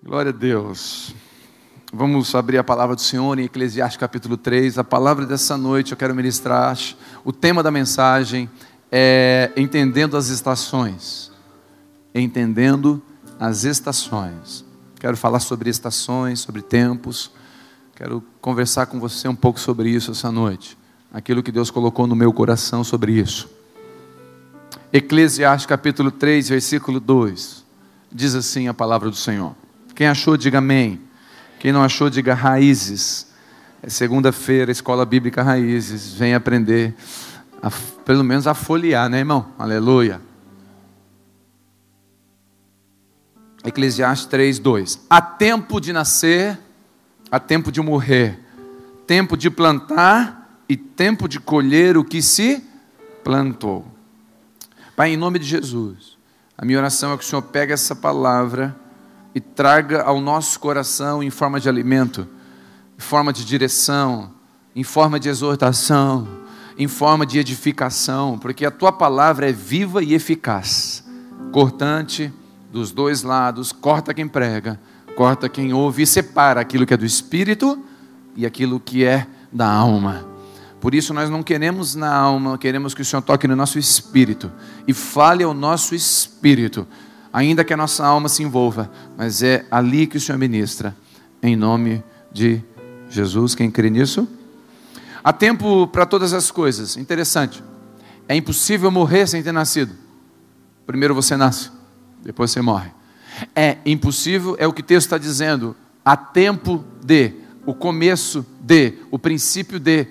Glória 0.00 0.30
a 0.30 0.32
Deus. 0.32 1.12
Vamos 1.92 2.32
abrir 2.32 2.56
a 2.56 2.62
palavra 2.62 2.94
do 2.94 3.00
Senhor 3.00 3.36
em 3.36 3.44
Eclesiastes 3.44 3.98
capítulo 3.98 4.36
3. 4.36 4.78
A 4.78 4.84
palavra 4.84 5.26
dessa 5.26 5.56
noite 5.56 5.90
eu 5.90 5.98
quero 5.98 6.14
ministrar. 6.14 6.78
O 7.24 7.32
tema 7.32 7.64
da 7.64 7.70
mensagem 7.70 8.48
é 8.92 9.50
Entendendo 9.56 10.16
as 10.16 10.28
Estações. 10.28 11.32
Entendendo 12.14 13.02
as 13.40 13.64
Estações. 13.64 14.64
Quero 15.00 15.16
falar 15.16 15.40
sobre 15.40 15.68
estações, 15.68 16.38
sobre 16.38 16.62
tempos. 16.62 17.32
Quero 17.96 18.22
conversar 18.40 18.86
com 18.86 19.00
você 19.00 19.26
um 19.26 19.34
pouco 19.34 19.58
sobre 19.58 19.90
isso 19.90 20.12
essa 20.12 20.30
noite. 20.30 20.78
Aquilo 21.12 21.42
que 21.42 21.50
Deus 21.50 21.72
colocou 21.72 22.06
no 22.06 22.14
meu 22.14 22.32
coração 22.32 22.84
sobre 22.84 23.12
isso. 23.12 23.50
Eclesiastes 24.92 25.66
capítulo 25.66 26.12
3, 26.12 26.50
versículo 26.50 27.00
2. 27.00 27.64
Diz 28.12 28.36
assim 28.36 28.68
a 28.68 28.74
palavra 28.74 29.10
do 29.10 29.16
Senhor. 29.16 29.56
Quem 29.98 30.06
achou, 30.06 30.36
diga 30.36 30.58
amém. 30.58 31.00
Quem 31.58 31.72
não 31.72 31.82
achou, 31.82 32.08
diga 32.08 32.32
raízes. 32.32 33.26
É 33.82 33.90
segunda-feira, 33.90 34.70
Escola 34.70 35.04
Bíblica 35.04 35.42
Raízes. 35.42 36.14
Vem 36.14 36.36
aprender, 36.36 36.94
a, 37.60 37.68
pelo 38.04 38.22
menos 38.22 38.46
a 38.46 38.54
folhear, 38.54 39.08
né, 39.08 39.18
irmão? 39.18 39.48
Aleluia. 39.58 40.20
Eclesiastes 43.64 44.28
3, 44.28 44.60
2. 44.60 45.00
Há 45.10 45.20
tempo 45.20 45.80
de 45.80 45.92
nascer, 45.92 46.56
há 47.28 47.40
tempo 47.40 47.72
de 47.72 47.80
morrer, 47.80 48.38
tempo 49.04 49.36
de 49.36 49.50
plantar 49.50 50.62
e 50.68 50.76
tempo 50.76 51.28
de 51.28 51.40
colher 51.40 51.96
o 51.96 52.04
que 52.04 52.22
se 52.22 52.62
plantou. 53.24 53.84
Pai, 54.94 55.10
em 55.10 55.16
nome 55.16 55.40
de 55.40 55.46
Jesus, 55.46 56.16
a 56.56 56.64
minha 56.64 56.78
oração 56.78 57.12
é 57.12 57.18
que 57.18 57.24
o 57.24 57.26
Senhor 57.26 57.42
pegue 57.42 57.72
essa 57.72 57.96
palavra 57.96 58.76
e 59.38 59.40
traga 59.40 60.02
ao 60.02 60.20
nosso 60.20 60.58
coração 60.58 61.22
em 61.22 61.30
forma 61.30 61.60
de 61.60 61.68
alimento, 61.68 62.26
em 62.98 63.00
forma 63.00 63.32
de 63.32 63.44
direção, 63.44 64.32
em 64.74 64.82
forma 64.82 65.20
de 65.20 65.28
exortação, 65.28 66.26
em 66.76 66.88
forma 66.88 67.24
de 67.24 67.38
edificação, 67.38 68.36
porque 68.36 68.66
a 68.66 68.70
tua 68.72 68.90
palavra 68.90 69.48
é 69.48 69.52
viva 69.52 70.02
e 70.02 70.12
eficaz, 70.12 71.04
cortante 71.52 72.32
dos 72.72 72.90
dois 72.90 73.22
lados, 73.22 73.70
corta 73.70 74.12
quem 74.12 74.26
prega, 74.26 74.80
corta 75.14 75.48
quem 75.48 75.72
ouve 75.72 76.02
e 76.02 76.06
separa 76.06 76.60
aquilo 76.60 76.84
que 76.84 76.94
é 76.94 76.96
do 76.96 77.06
espírito 77.06 77.80
e 78.34 78.44
aquilo 78.44 78.80
que 78.80 79.04
é 79.04 79.24
da 79.52 79.70
alma. 79.70 80.26
Por 80.80 80.96
isso 80.96 81.14
nós 81.14 81.30
não 81.30 81.44
queremos 81.44 81.94
na 81.94 82.12
alma, 82.12 82.58
queremos 82.58 82.92
que 82.92 83.02
o 83.02 83.04
Senhor 83.04 83.22
toque 83.22 83.46
no 83.46 83.54
nosso 83.54 83.78
espírito 83.78 84.50
e 84.88 84.92
fale 84.92 85.44
ao 85.44 85.54
nosso 85.54 85.94
espírito 85.94 86.88
ainda 87.32 87.64
que 87.64 87.72
a 87.72 87.76
nossa 87.76 88.04
alma 88.04 88.28
se 88.28 88.42
envolva, 88.42 88.90
mas 89.16 89.42
é 89.42 89.66
ali 89.70 90.06
que 90.06 90.16
o 90.16 90.20
Senhor 90.20 90.38
ministra, 90.38 90.96
em 91.42 91.56
nome 91.56 92.02
de 92.32 92.62
Jesus. 93.08 93.54
Quem 93.54 93.70
crê 93.70 93.90
nisso? 93.90 94.28
Há 95.22 95.32
tempo 95.32 95.86
para 95.86 96.06
todas 96.06 96.32
as 96.32 96.50
coisas. 96.50 96.96
Interessante. 96.96 97.62
É 98.28 98.34
impossível 98.34 98.90
morrer 98.90 99.26
sem 99.26 99.42
ter 99.42 99.52
nascido. 99.52 99.94
Primeiro 100.86 101.14
você 101.14 101.36
nasce, 101.36 101.70
depois 102.22 102.50
você 102.50 102.60
morre. 102.60 102.90
É 103.54 103.78
impossível, 103.84 104.56
é 104.58 104.66
o 104.66 104.72
que 104.72 104.80
o 104.80 104.84
texto 104.84 105.06
está 105.06 105.18
dizendo. 105.18 105.76
Há 106.04 106.16
tempo 106.16 106.84
de, 107.04 107.32
o 107.64 107.74
começo 107.74 108.44
de, 108.60 108.94
o 109.10 109.18
princípio 109.18 109.78
de 109.78 110.06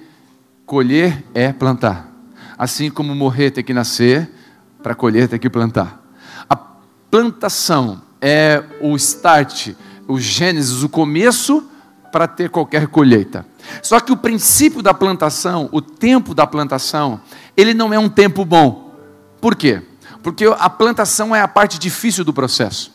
colher 0.66 1.24
é 1.34 1.52
plantar. 1.52 2.12
Assim 2.58 2.90
como 2.90 3.14
morrer 3.14 3.52
tem 3.52 3.64
que 3.64 3.74
nascer, 3.74 4.30
para 4.82 4.96
colher 4.96 5.28
tem 5.28 5.40
que 5.40 5.50
plantar 5.50 6.07
plantação 7.10 8.02
é 8.22 8.64
o 8.82 8.96
start, 8.96 9.70
o 10.08 10.20
gênesis, 10.20 10.84
o 10.84 10.90
começo 10.90 11.64
para 12.12 12.28
ter 12.28 12.50
qualquer 12.50 12.88
colheita. 12.88 13.46
Só 13.82 14.00
que 14.00 14.12
o 14.12 14.18
princípio 14.18 14.82
da 14.82 14.94
plantação, 14.94 15.70
o 15.72 15.82
tempo 15.82 16.34
da 16.34 16.48
plantação, 16.48 17.20
ele 17.56 17.74
não 17.74 17.94
é 17.94 18.00
um 18.00 18.10
tempo 18.10 18.46
bom. 18.46 18.96
Por 19.42 19.56
quê? 19.56 19.82
Porque 20.24 20.46
a 20.46 20.70
plantação 20.70 21.36
é 21.36 21.42
a 21.42 21.48
parte 21.48 21.78
difícil 21.78 22.24
do 22.24 22.34
processo. 22.34 22.92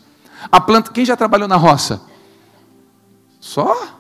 A 0.51 0.61
planta, 0.61 0.91
quem 0.91 1.05
já 1.05 1.17
trabalhou 1.17 1.47
na 1.47 1.57
roça? 1.57 2.01
Só? 3.41 3.99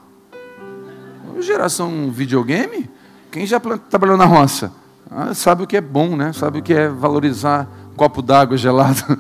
Geração 1.41 2.11
videogame? 2.11 2.91
Quem 3.31 3.47
já 3.47 3.61
trabalhou 3.61 4.17
na 4.17 4.25
roça? 4.25 4.73
Ah, 5.11 5.35
sabe 5.35 5.65
o 5.65 5.67
que 5.67 5.77
é 5.77 5.81
bom, 5.81 6.17
né? 6.17 6.33
Sabe 6.33 6.59
o 6.59 6.63
que 6.63 6.73
é 6.73 6.89
valorizar 6.89 7.69
um 7.93 7.97
copo 7.97 8.23
d'água 8.23 8.57
gelado. 8.57 9.19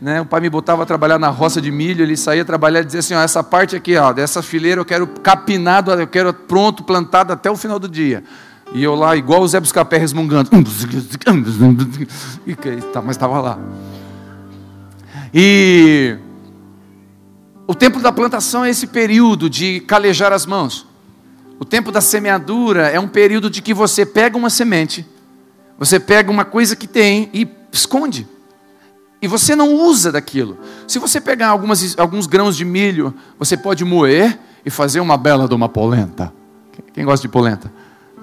Né? 0.00 0.20
O 0.20 0.26
pai 0.26 0.40
me 0.40 0.48
botava 0.48 0.84
a 0.84 0.86
trabalhar 0.86 1.18
na 1.18 1.28
roça 1.28 1.60
de 1.60 1.70
milho, 1.72 2.04
ele 2.04 2.16
saía 2.16 2.44
trabalhar 2.44 2.80
e 2.80 2.84
dizia 2.84 3.00
assim: 3.00 3.14
ó, 3.14 3.20
essa 3.20 3.42
parte 3.42 3.74
aqui, 3.74 3.96
ó, 3.96 4.12
dessa 4.12 4.42
fileira 4.42 4.80
eu 4.80 4.84
quero 4.84 5.06
capinado, 5.06 5.90
eu 5.90 6.06
quero 6.06 6.32
pronto, 6.32 6.84
plantado 6.84 7.32
até 7.32 7.50
o 7.50 7.56
final 7.56 7.78
do 7.78 7.88
dia. 7.88 8.22
E 8.72 8.82
eu 8.82 8.94
lá, 8.94 9.16
igual 9.16 9.40
o 9.40 9.48
Zé 9.48 9.58
Buscapé 9.58 9.96
resmungando. 9.96 10.50
Tá, 12.92 13.02
mas 13.02 13.16
estava 13.16 13.40
lá. 13.40 13.58
E 15.32 16.16
o 17.66 17.74
tempo 17.74 18.00
da 18.00 18.12
plantação 18.12 18.64
é 18.64 18.70
esse 18.70 18.86
período 18.86 19.50
de 19.50 19.80
calejar 19.80 20.32
as 20.32 20.46
mãos. 20.46 20.86
O 21.58 21.64
tempo 21.64 21.90
da 21.90 22.00
semeadura 22.00 22.88
é 22.88 23.00
um 23.00 23.08
período 23.08 23.50
de 23.50 23.60
que 23.60 23.74
você 23.74 24.06
pega 24.06 24.38
uma 24.38 24.48
semente, 24.48 25.04
você 25.78 25.98
pega 25.98 26.30
uma 26.30 26.44
coisa 26.44 26.76
que 26.76 26.86
tem 26.86 27.28
e 27.32 27.48
esconde. 27.72 28.26
E 29.20 29.26
você 29.26 29.56
não 29.56 29.74
usa 29.74 30.12
daquilo. 30.12 30.58
Se 30.86 30.98
você 30.98 31.20
pegar 31.20 31.48
algumas, 31.48 31.98
alguns 31.98 32.26
grãos 32.26 32.56
de 32.56 32.64
milho, 32.64 33.12
você 33.38 33.56
pode 33.56 33.84
moer 33.84 34.38
e 34.64 34.70
fazer 34.70 35.00
uma 35.00 35.16
bela 35.16 35.48
de 35.48 35.54
uma 35.54 35.68
polenta. 35.68 36.32
Quem 36.92 37.04
gosta 37.04 37.26
de 37.26 37.32
polenta? 37.32 37.72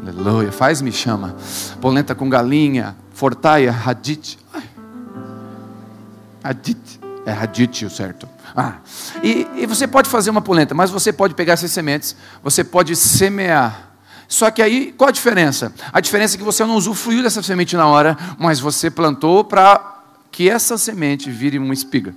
Aleluia, 0.01 0.51
faz 0.51 0.81
me 0.81 0.91
chama. 0.91 1.35
Polenta 1.81 2.15
com 2.15 2.29
galinha, 2.29 2.95
fortaia, 3.13 3.71
radite. 3.71 4.37
Radite, 6.43 6.99
é 7.25 7.31
radite 7.31 7.85
o 7.85 7.89
certo. 7.89 8.27
Ah, 8.55 8.75
e, 9.21 9.47
e 9.55 9.65
você 9.65 9.87
pode 9.87 10.09
fazer 10.09 10.29
uma 10.29 10.41
polenta, 10.41 10.73
mas 10.73 10.89
você 10.89 11.11
pode 11.11 11.33
pegar 11.33 11.53
essas 11.53 11.71
sementes, 11.71 12.15
você 12.41 12.63
pode 12.63 12.95
semear. 12.95 13.91
Só 14.27 14.49
que 14.49 14.61
aí, 14.61 14.93
qual 14.97 15.09
a 15.09 15.11
diferença? 15.11 15.73
A 15.91 15.99
diferença 15.99 16.35
é 16.35 16.37
que 16.37 16.43
você 16.43 16.63
não 16.63 16.75
usufruiu 16.75 17.21
dessa 17.21 17.43
semente 17.43 17.75
na 17.75 17.87
hora, 17.87 18.17
mas 18.37 18.59
você 18.59 18.89
plantou 18.89 19.43
para 19.43 19.94
que 20.35 20.49
essa 20.49 20.77
semente 20.77 21.31
vire 21.31 21.57
uma 21.57 21.73
espiga. 21.73 22.13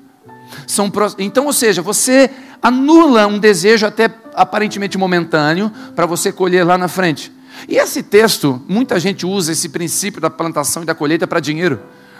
São, 0.66 0.90
então, 1.18 1.46
ou 1.46 1.52
seja, 1.52 1.80
você 1.80 2.28
anula 2.60 3.28
um 3.28 3.38
desejo 3.38 3.86
até 3.86 4.12
aparentemente 4.34 4.98
momentâneo 4.98 5.70
para 5.94 6.04
você 6.04 6.32
colher 6.32 6.66
lá 6.66 6.76
na 6.76 6.88
frente. 6.88 7.32
E 7.68 7.76
esse 7.76 8.02
texto, 8.02 8.60
muita 8.68 8.98
gente 8.98 9.24
usa 9.24 9.52
esse 9.52 9.68
princípio 9.68 10.20
da 10.20 10.28
plantação 10.28 10.82
e 10.82 10.86
da 10.86 10.96
colheita 10.96 11.28
para 11.28 11.38
dinheiro. 11.38 11.78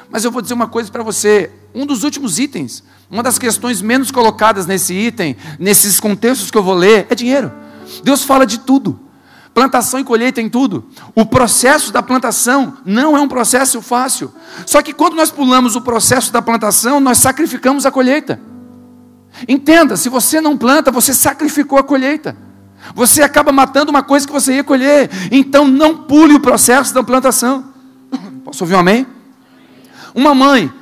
Mas 0.09 0.25
eu 0.25 0.31
vou 0.31 0.41
dizer 0.41 0.55
uma 0.55 0.69
coisa 0.69 0.89
para 0.89 1.03
você: 1.03 1.51
um 1.75 1.85
dos 1.85 2.05
últimos 2.05 2.39
itens, 2.39 2.85
uma 3.11 3.23
das 3.25 3.37
questões 3.37 3.83
menos 3.83 4.13
colocadas 4.13 4.67
nesse 4.67 4.95
item, 4.95 5.37
nesses 5.59 5.99
contextos 5.99 6.49
que 6.49 6.57
eu 6.57 6.63
vou 6.63 6.75
ler, 6.75 7.09
é 7.11 7.15
dinheiro. 7.17 7.51
Deus 8.05 8.23
fala 8.23 8.47
de 8.47 8.61
tudo. 8.61 9.01
Plantação 9.59 9.99
e 9.99 10.05
colheita 10.05 10.41
em 10.41 10.49
tudo. 10.49 10.85
O 11.17 11.27
processo 11.27 11.93
da 11.93 12.01
plantação 12.01 12.77
não 12.85 13.17
é 13.17 13.21
um 13.21 13.27
processo 13.27 13.83
fácil. 13.83 14.33
Só 14.65 14.81
que 14.81 14.93
quando 14.93 15.17
nós 15.17 15.33
pulamos 15.33 15.75
o 15.75 15.81
processo 15.81 16.33
da 16.33 16.41
plantação, 16.41 17.01
nós 17.01 17.19
sacrificamos 17.19 17.85
a 17.85 17.91
colheita. 17.91 18.41
Entenda, 19.49 19.97
se 19.97 20.09
você 20.09 20.41
não 20.41 20.57
planta, 20.57 20.93
você 20.93 21.13
sacrificou 21.13 21.77
a 21.77 21.83
colheita. 21.83 22.37
Você 22.95 23.21
acaba 23.21 23.51
matando 23.51 23.91
uma 23.91 24.01
coisa 24.01 24.25
que 24.25 24.33
você 24.33 24.55
ia 24.55 24.63
colher. 24.63 25.11
Então 25.33 25.67
não 25.67 26.05
pule 26.05 26.35
o 26.35 26.41
processo 26.41 26.95
da 26.95 27.03
plantação. 27.03 27.65
Posso 28.45 28.63
ouvir 28.63 28.77
um 28.77 28.79
amém? 28.79 29.09
Uma 30.15 30.37
mãe, 30.37 30.73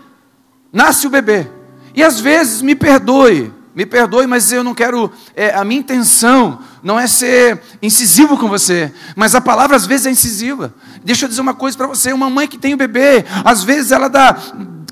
nasce 0.71 1.07
o 1.07 1.11
bebê. 1.11 1.51
E 1.95 2.03
às 2.03 2.21
vezes, 2.21 2.61
me 2.61 2.75
perdoe, 2.75 3.55
me 3.77 3.85
perdoe, 3.85 4.27
mas 4.27 4.51
eu 4.51 4.65
não 4.65 4.75
quero. 4.75 5.13
É, 5.37 5.55
a 5.55 5.63
minha 5.63 5.81
intenção 5.81 6.61
não 6.83 6.99
é 6.99 7.07
ser 7.07 7.61
incisivo 7.83 8.39
com 8.39 8.49
você, 8.49 8.91
mas 9.15 9.35
a 9.35 9.41
palavra 9.41 9.77
às 9.77 9.85
vezes 9.85 10.07
é 10.07 10.11
incisiva. 10.11 10.75
Deixa 11.05 11.27
eu 11.27 11.29
dizer 11.29 11.43
uma 11.43 11.53
coisa 11.53 11.77
para 11.77 11.87
você: 11.87 12.11
uma 12.11 12.31
mãe 12.31 12.49
que 12.49 12.57
tem 12.57 12.73
o 12.73 12.75
um 12.75 12.79
bebê, 12.79 13.27
às 13.45 13.63
vezes 13.63 13.93
ela 13.93 14.09
dá 14.09 14.35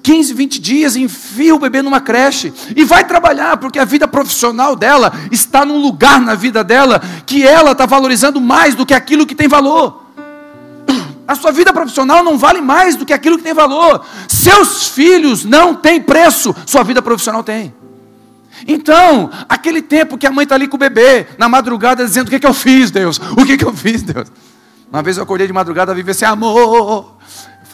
15, 0.02 0.34
20 0.34 0.60
dias, 0.60 0.96
enfia 0.96 1.54
o 1.54 1.58
bebê 1.58 1.80
numa 1.80 1.98
creche 1.98 2.52
e 2.76 2.84
vai 2.84 3.04
trabalhar, 3.04 3.56
porque 3.56 3.78
a 3.78 3.86
vida 3.86 4.06
profissional 4.06 4.76
dela 4.76 5.10
está 5.32 5.64
num 5.64 5.78
lugar 5.78 6.20
na 6.20 6.34
vida 6.34 6.62
dela 6.62 7.00
que 7.24 7.42
ela 7.42 7.72
está 7.72 7.86
valorizando 7.86 8.38
mais 8.38 8.74
do 8.74 8.84
que 8.84 8.92
aquilo 8.92 9.24
que 9.24 9.34
tem 9.34 9.48
valor. 9.48 10.04
A 11.26 11.34
sua 11.34 11.52
vida 11.52 11.72
profissional 11.72 12.22
não 12.22 12.36
vale 12.36 12.60
mais 12.60 12.96
do 12.96 13.06
que 13.06 13.14
aquilo 13.14 13.38
que 13.38 13.44
tem 13.44 13.54
valor. 13.54 14.04
Seus 14.28 14.88
filhos 14.88 15.42
não 15.42 15.74
têm 15.74 16.02
preço, 16.02 16.54
sua 16.66 16.82
vida 16.82 17.00
profissional 17.00 17.42
tem. 17.42 17.72
Então, 18.66 19.30
aquele 19.48 19.82
tempo 19.82 20.16
que 20.16 20.26
a 20.26 20.30
mãe 20.30 20.44
está 20.44 20.54
ali 20.54 20.68
com 20.68 20.76
o 20.76 20.78
bebê, 20.78 21.26
na 21.38 21.48
madrugada, 21.48 22.04
dizendo: 22.04 22.28
O 22.28 22.30
que, 22.30 22.38
que 22.38 22.46
eu 22.46 22.54
fiz, 22.54 22.90
Deus? 22.90 23.18
O 23.36 23.44
que, 23.44 23.56
que 23.56 23.64
eu 23.64 23.72
fiz, 23.72 24.02
Deus? 24.02 24.30
Uma 24.90 25.02
vez 25.02 25.16
eu 25.16 25.24
acordei 25.24 25.46
de 25.46 25.52
madrugada, 25.52 25.94
vivi 25.94 26.10
assim: 26.10 26.24
Amor. 26.24 27.14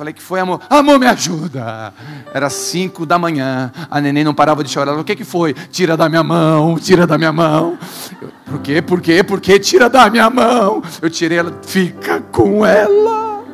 Falei 0.00 0.14
que 0.14 0.22
foi, 0.22 0.40
amor. 0.40 0.62
Amor, 0.70 0.98
me 0.98 1.04
ajuda. 1.04 1.92
Era 2.32 2.48
cinco 2.48 3.04
da 3.04 3.18
manhã. 3.18 3.70
A 3.90 4.00
neném 4.00 4.24
não 4.24 4.32
parava 4.32 4.64
de 4.64 4.70
chorar. 4.70 4.98
O 4.98 5.04
que, 5.04 5.14
que 5.14 5.24
foi? 5.24 5.52
Tira 5.52 5.94
da 5.94 6.08
minha 6.08 6.22
mão, 6.22 6.78
tira 6.78 7.06
da 7.06 7.18
minha 7.18 7.30
mão. 7.30 7.76
Eu, 8.18 8.30
por 8.46 8.60
quê? 8.62 8.80
Por 8.80 9.00
quê? 9.02 9.22
Por 9.22 9.40
quê? 9.42 9.58
Tira 9.58 9.90
da 9.90 10.08
minha 10.08 10.30
mão. 10.30 10.82
Eu 11.02 11.10
tirei 11.10 11.36
ela. 11.36 11.52
Fica 11.60 12.22
com 12.32 12.64
ela. 12.64 13.44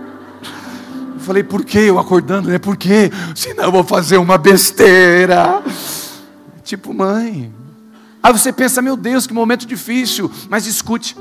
Eu 1.14 1.18
falei, 1.18 1.42
por 1.42 1.64
quê? 1.64 1.80
Eu 1.80 1.98
acordando, 1.98 2.48
né? 2.48 2.60
Por 2.60 2.76
quê? 2.76 3.10
Senão 3.34 3.64
eu 3.64 3.72
vou 3.72 3.82
fazer 3.82 4.16
uma 4.16 4.38
besteira. 4.38 5.64
Tipo, 6.66 6.92
mãe. 6.92 7.50
Aí 8.22 8.32
você 8.32 8.52
pensa, 8.52 8.82
meu 8.82 8.96
Deus, 8.96 9.26
que 9.26 9.32
momento 9.32 9.66
difícil. 9.66 10.30
Mas 10.50 10.66
escute. 10.66 11.16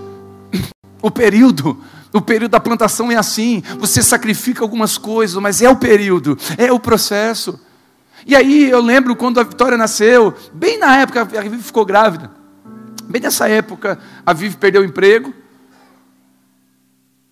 O 1.01 1.09
período 1.09 1.81
o 2.17 2.21
período 2.21 2.51
da 2.51 2.59
plantação 2.59 3.11
é 3.11 3.15
assim. 3.15 3.61
Você 3.77 4.01
sacrifica 4.01 4.63
algumas 4.63 4.97
coisas, 4.97 5.35
mas 5.41 5.61
é 5.61 5.69
o 5.69 5.75
período, 5.75 6.37
é 6.57 6.71
o 6.71 6.79
processo. 6.79 7.59
E 8.25 8.35
aí 8.35 8.69
eu 8.69 8.81
lembro 8.81 9.15
quando 9.15 9.39
a 9.39 9.43
Vitória 9.43 9.77
nasceu, 9.77 10.33
bem 10.53 10.77
na 10.77 10.97
época 10.97 11.21
a 11.21 11.41
Vivi 11.41 11.61
ficou 11.61 11.85
grávida. 11.85 12.31
Bem 13.03 13.21
nessa 13.21 13.49
época 13.49 13.99
a 14.25 14.31
Vivi 14.31 14.55
perdeu 14.55 14.81
o 14.81 14.85
emprego. 14.85 15.33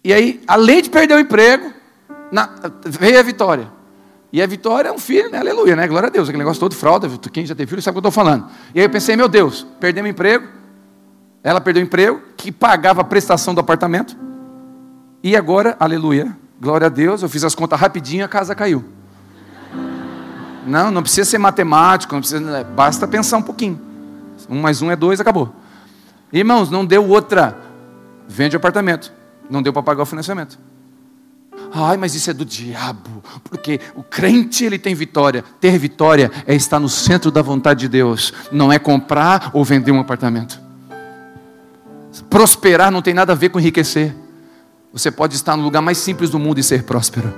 E 0.04 0.12
aí, 0.12 0.44
além 0.45 0.81
de 0.81 0.89
perder 0.89 1.16
o 1.16 1.19
emprego, 1.19 1.74
na, 2.30 2.50
veio 2.86 3.18
a 3.18 3.24
Vitória. 3.24 3.71
E 4.33 4.41
a 4.41 4.47
Vitória 4.47 4.89
é 4.89 4.91
um 4.91 4.97
filho, 4.97 5.30
né? 5.30 5.38
Aleluia, 5.38 5.75
né? 5.75 5.88
Glória 5.88 6.07
a 6.07 6.09
Deus. 6.09 6.27
Aquele 6.27 6.41
negócio 6.41 6.59
todo 6.59 6.74
fralda. 6.74 7.07
Quem 7.31 7.45
já 7.45 7.53
tem 7.53 7.68
filho 7.68 7.83
sabe 7.83 8.00
o 8.00 8.01
que 8.01 8.07
eu 8.07 8.09
estou 8.09 8.24
falando. 8.24 8.47
E 8.74 8.80
aí 8.80 8.85
eu 8.85 8.89
pensei, 8.89 9.15
meu 9.15 9.30
Deus, 9.30 9.68
perdemos 9.80 10.09
emprego. 10.09 10.47
Ela 11.44 11.62
perdeu 11.62 11.83
o 11.83 11.85
emprego, 11.85 12.19
que 12.35 12.51
pagava 12.51 13.01
a 13.01 13.03
prestação 13.03 13.53
do 13.53 13.62
apartamento. 13.62 14.18
E 15.21 15.35
agora, 15.35 15.77
aleluia, 15.80 16.35
glória 16.59 16.88
a 16.88 16.89
Deus, 16.89 17.21
eu 17.21 17.30
fiz 17.30 17.44
as 17.44 17.53
contas 17.53 17.80
rapidinho, 17.80 18.25
a 18.25 18.27
casa 18.27 18.56
caiu. 18.56 18.83
Não, 20.65 20.89
não 20.89 21.03
precisa 21.03 21.30
ser 21.30 21.38
matemático, 21.38 22.13
não 22.13 22.21
precisa, 22.21 22.63
basta 22.63 23.07
pensar 23.07 23.38
um 23.38 23.41
pouquinho. 23.41 23.80
Um 24.50 24.59
mais 24.59 24.81
um 24.81 24.89
é 24.89 24.95
dois, 24.95 25.19
acabou. 25.19 25.53
Irmãos, 26.31 26.71
não 26.71 26.83
deu 26.83 27.07
outra. 27.07 27.56
Vende 28.27 28.56
o 28.56 28.57
apartamento. 28.57 29.13
Não 29.47 29.62
deu 29.62 29.71
para 29.71 29.83
pagar 29.83 30.03
o 30.03 30.06
financiamento. 30.07 30.57
Ai, 31.75 31.98
mas 31.98 32.14
isso 32.14 32.30
é 32.30 32.34
do 32.34 32.46
diabo, 32.46 33.24
porque 33.46 33.80
o 33.96 34.04
crente 34.04 34.64
ele 34.64 34.78
tem 34.78 34.94
vitória. 34.94 35.44
Ter 35.60 35.75
vitória 35.80 36.31
é 36.46 36.54
estar 36.54 36.80
no 36.80 36.88
centro 36.88 37.31
da 37.31 37.42
vontade 37.42 37.80
de 37.80 37.90
Deus, 37.90 38.31
não 38.52 38.72
é 38.72 38.78
comprar 38.78 39.50
ou 39.54 39.66
vender 39.66 39.92
um 39.92 40.00
apartamento. 40.00 40.62
Prosperar 42.30 42.92
não 42.92 43.02
tem 43.02 43.16
nada 43.16 43.34
a 43.34 43.36
ver 43.36 43.50
com 43.50 43.60
enriquecer. 43.60 44.16
Você 44.92 45.10
pode 45.10 45.36
estar 45.36 45.58
no 45.58 45.64
lugar 45.64 45.81
mais 45.81 45.98
simples 45.98 46.30
do 46.30 46.38
mundo 46.38 46.60
e 46.60 46.64
ser 46.64 46.84
próspero. 46.84 47.34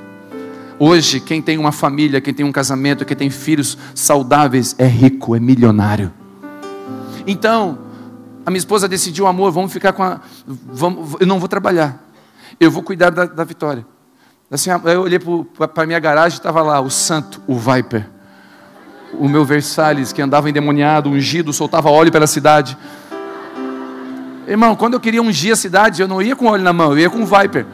Hoje, 0.78 1.22
quem 1.22 1.42
tem 1.42 1.58
uma 1.58 1.72
família, 1.72 2.20
quem 2.20 2.34
tem 2.34 2.46
um 2.46 2.52
casamento, 2.52 3.06
quem 3.06 3.16
tem 3.16 3.30
filhos 3.30 3.78
saudáveis, 3.94 4.76
é 4.78 4.86
rico, 4.86 5.34
é 5.34 5.40
milionário. 5.40 6.12
Então, 7.26 7.80
a 8.46 8.52
minha 8.52 8.60
esposa 8.60 8.86
decidiu, 8.86 9.28
amor, 9.28 9.54
vamos 9.54 9.72
ficar 9.72 9.94
com 9.94 10.04
a. 10.04 10.20
Vamos, 10.46 11.16
eu 11.22 11.26
não 11.26 11.40
vou 11.40 11.48
trabalhar. 11.48 12.04
Eu 12.60 12.70
vou 12.70 12.84
cuidar 12.84 13.10
da, 13.10 13.26
da 13.26 13.46
Vitória. 13.46 13.95
Assim, 14.56 14.70
eu 14.86 15.02
olhei 15.02 15.20
para 15.20 15.84
a 15.84 15.86
minha 15.86 16.00
garagem 16.00 16.38
e 16.38 16.40
estava 16.40 16.62
lá 16.62 16.80
o 16.80 16.90
santo, 16.90 17.42
o 17.46 17.60
Viper. 17.60 18.08
O 19.20 19.28
meu 19.28 19.44
Versalhes, 19.44 20.14
que 20.14 20.22
andava 20.22 20.50
endemoniado, 20.50 21.10
ungido, 21.10 21.52
soltava 21.52 21.90
óleo 21.90 22.10
pela 22.10 22.26
cidade. 22.26 22.78
Irmão, 24.48 24.74
quando 24.74 24.94
eu 24.94 25.00
queria 25.02 25.22
ungir 25.22 25.52
a 25.52 25.58
cidade, 25.58 26.02
eu 26.02 26.08
não 26.08 26.22
ia 26.22 26.38
com 26.38 26.46
óleo 26.46 26.64
na 26.64 26.72
mão, 26.72 26.94
eu 26.94 27.00
ia 27.00 27.10
com 27.10 27.18
um 27.18 27.26
Viper. 27.26 27.66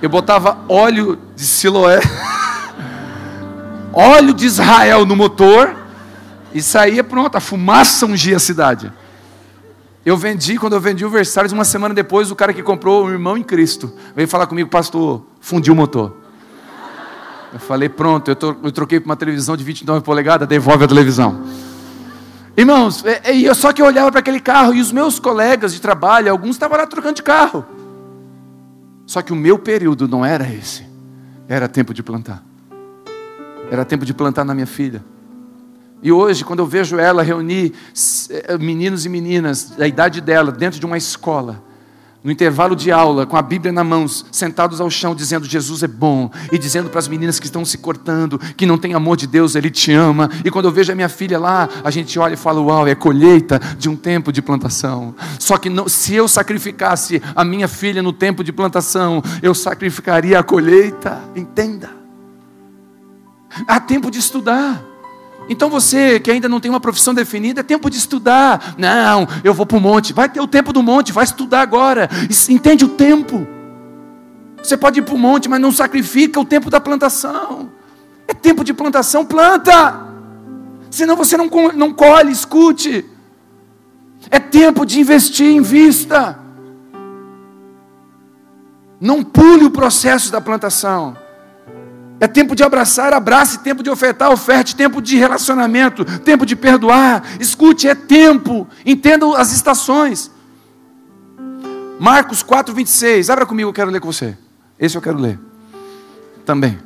Eu 0.00 0.08
botava 0.08 0.58
óleo 0.68 1.18
de 1.34 1.42
Siloé, 1.42 1.98
óleo 3.92 4.32
de 4.32 4.46
Israel 4.46 5.04
no 5.04 5.16
motor, 5.16 5.74
e 6.54 6.62
saía 6.62 7.02
pronto, 7.02 7.34
a 7.34 7.40
fumaça 7.40 8.06
ungia 8.06 8.36
a 8.36 8.40
cidade. 8.40 8.92
Eu 10.04 10.16
vendi, 10.16 10.58
quando 10.58 10.72
eu 10.72 10.80
vendi 10.80 11.04
o 11.04 11.10
Versalhes, 11.10 11.52
uma 11.52 11.64
semana 11.64 11.94
depois, 11.94 12.30
o 12.30 12.36
cara 12.36 12.52
que 12.52 12.62
comprou, 12.62 13.06
o 13.06 13.10
irmão 13.10 13.36
em 13.36 13.42
Cristo, 13.42 13.92
veio 14.16 14.26
falar 14.26 14.46
comigo, 14.46 14.68
pastor, 14.68 15.24
fundiu 15.40 15.74
o 15.74 15.76
motor. 15.76 16.16
Eu 17.52 17.60
falei, 17.60 17.88
pronto, 17.88 18.28
eu, 18.30 18.34
tô, 18.34 18.56
eu 18.64 18.72
troquei 18.72 18.98
para 18.98 19.10
uma 19.10 19.16
televisão 19.16 19.56
de 19.56 19.62
29 19.62 20.04
polegadas, 20.04 20.48
devolve 20.48 20.84
a 20.84 20.88
televisão. 20.88 21.44
Irmãos, 22.56 23.04
é, 23.04 23.44
é, 23.44 23.54
só 23.54 23.72
que 23.72 23.80
eu 23.80 23.86
olhava 23.86 24.10
para 24.10 24.20
aquele 24.20 24.40
carro 24.40 24.74
e 24.74 24.80
os 24.80 24.90
meus 24.90 25.18
colegas 25.20 25.72
de 25.72 25.80
trabalho, 25.80 26.30
alguns 26.30 26.56
estavam 26.56 26.76
lá 26.76 26.86
trocando 26.86 27.14
de 27.14 27.22
carro. 27.22 27.64
Só 29.06 29.22
que 29.22 29.32
o 29.32 29.36
meu 29.36 29.58
período 29.58 30.08
não 30.08 30.24
era 30.24 30.50
esse. 30.52 30.84
Era 31.48 31.68
tempo 31.68 31.94
de 31.94 32.02
plantar. 32.02 32.42
Era 33.70 33.84
tempo 33.84 34.04
de 34.04 34.12
plantar 34.12 34.44
na 34.44 34.54
minha 34.54 34.66
filha. 34.66 35.02
E 36.02 36.10
hoje, 36.10 36.44
quando 36.44 36.58
eu 36.58 36.66
vejo 36.66 36.98
ela 36.98 37.22
reunir 37.22 37.72
eh, 38.28 38.58
meninos 38.58 39.06
e 39.06 39.08
meninas 39.08 39.70
da 39.70 39.86
idade 39.86 40.20
dela 40.20 40.50
dentro 40.50 40.80
de 40.80 40.84
uma 40.84 40.98
escola, 40.98 41.62
no 42.24 42.30
intervalo 42.30 42.76
de 42.76 42.92
aula, 42.92 43.26
com 43.26 43.36
a 43.36 43.42
Bíblia 43.42 43.72
na 43.72 43.82
mão, 43.82 44.06
sentados 44.08 44.80
ao 44.80 44.88
chão, 44.88 45.14
dizendo: 45.14 45.44
Jesus 45.44 45.82
é 45.82 45.88
bom, 45.88 46.30
e 46.52 46.58
dizendo 46.58 46.88
para 46.88 47.00
as 47.00 47.08
meninas 47.08 47.40
que 47.40 47.46
estão 47.46 47.64
se 47.64 47.78
cortando, 47.78 48.38
que 48.56 48.66
não 48.66 48.78
tem 48.78 48.94
amor 48.94 49.16
de 49.16 49.26
Deus, 49.26 49.54
Ele 49.54 49.70
te 49.70 49.92
ama. 49.92 50.30
E 50.44 50.50
quando 50.50 50.66
eu 50.66 50.72
vejo 50.72 50.92
a 50.92 50.94
minha 50.94 51.08
filha 51.08 51.38
lá, 51.38 51.68
a 51.82 51.90
gente 51.90 52.18
olha 52.18 52.34
e 52.34 52.36
fala: 52.36 52.60
Uau, 52.60 52.86
é 52.86 52.94
colheita 52.94 53.60
de 53.78 53.88
um 53.88 53.96
tempo 53.96 54.32
de 54.32 54.40
plantação. 54.40 55.14
Só 55.38 55.58
que 55.58 55.68
não, 55.68 55.88
se 55.88 56.14
eu 56.14 56.28
sacrificasse 56.28 57.20
a 57.34 57.44
minha 57.44 57.66
filha 57.66 58.02
no 58.02 58.12
tempo 58.12 58.44
de 58.44 58.52
plantação, 58.52 59.22
eu 59.42 59.54
sacrificaria 59.54 60.38
a 60.38 60.42
colheita, 60.42 61.20
entenda. 61.34 61.90
Há 63.66 63.80
tempo 63.80 64.10
de 64.10 64.18
estudar. 64.18 64.91
Então 65.48 65.68
você 65.68 66.20
que 66.20 66.30
ainda 66.30 66.48
não 66.48 66.60
tem 66.60 66.70
uma 66.70 66.80
profissão 66.80 67.12
definida, 67.12 67.60
é 67.60 67.64
tempo 67.64 67.90
de 67.90 67.96
estudar. 67.96 68.74
Não, 68.78 69.26
eu 69.42 69.52
vou 69.52 69.66
para 69.66 69.76
o 69.76 69.80
monte. 69.80 70.12
Vai 70.12 70.28
ter 70.28 70.40
o 70.40 70.46
tempo 70.46 70.72
do 70.72 70.82
monte, 70.82 71.12
vai 71.12 71.24
estudar 71.24 71.60
agora. 71.60 72.08
Entende 72.48 72.84
o 72.84 72.88
tempo. 72.88 73.46
Você 74.62 74.76
pode 74.76 75.00
ir 75.00 75.02
para 75.02 75.14
o 75.14 75.18
monte, 75.18 75.48
mas 75.48 75.60
não 75.60 75.72
sacrifica 75.72 76.38
o 76.38 76.44
tempo 76.44 76.70
da 76.70 76.80
plantação. 76.80 77.70
É 78.28 78.32
tempo 78.32 78.62
de 78.62 78.72
plantação, 78.72 79.24
planta. 79.24 80.00
Senão 80.90 81.16
você 81.16 81.36
não, 81.36 81.48
não 81.74 81.92
colhe, 81.92 82.30
escute. 82.30 83.04
É 84.30 84.38
tempo 84.38 84.86
de 84.86 85.00
investir, 85.00 85.50
invista. 85.50 86.38
Não 89.00 89.24
pule 89.24 89.64
o 89.64 89.70
processo 89.70 90.30
da 90.30 90.40
plantação. 90.40 91.16
É 92.22 92.28
tempo 92.28 92.54
de 92.54 92.62
abraçar, 92.62 93.12
abrace, 93.12 93.58
tempo 93.58 93.82
de 93.82 93.90
ofertar, 93.90 94.30
oferte, 94.30 94.76
tempo 94.76 95.02
de 95.02 95.16
relacionamento, 95.16 96.04
tempo 96.20 96.46
de 96.46 96.54
perdoar. 96.54 97.24
Escute, 97.40 97.88
é 97.88 97.96
tempo. 97.96 98.68
Entenda 98.86 99.26
as 99.36 99.52
estações. 99.52 100.30
Marcos 101.98 102.40
4, 102.44 102.72
26. 102.72 103.28
Abra 103.28 103.44
comigo, 103.44 103.70
eu 103.70 103.72
quero 103.74 103.90
ler 103.90 103.98
com 103.98 104.12
você. 104.12 104.38
Esse 104.78 104.96
eu 104.96 105.02
quero 105.02 105.18
ler. 105.18 105.36
Também. 106.46 106.78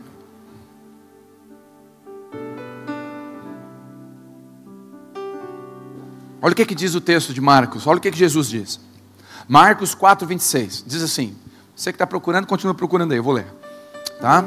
Olha 6.40 6.52
o 6.52 6.56
que, 6.56 6.64
que 6.64 6.74
diz 6.74 6.94
o 6.94 7.00
texto 7.02 7.34
de 7.34 7.42
Marcos. 7.42 7.86
Olha 7.86 7.98
o 7.98 8.00
que, 8.00 8.10
que 8.10 8.18
Jesus 8.18 8.48
diz. 8.48 8.80
Marcos 9.46 9.94
4, 9.94 10.26
26. 10.26 10.84
Diz 10.86 11.02
assim. 11.02 11.36
Você 11.74 11.92
que 11.92 11.96
está 11.96 12.06
procurando, 12.06 12.46
continua 12.46 12.74
procurando 12.74 13.12
aí. 13.12 13.18
Eu 13.18 13.22
vou 13.22 13.34
ler. 13.34 13.46
Tá? 14.18 14.42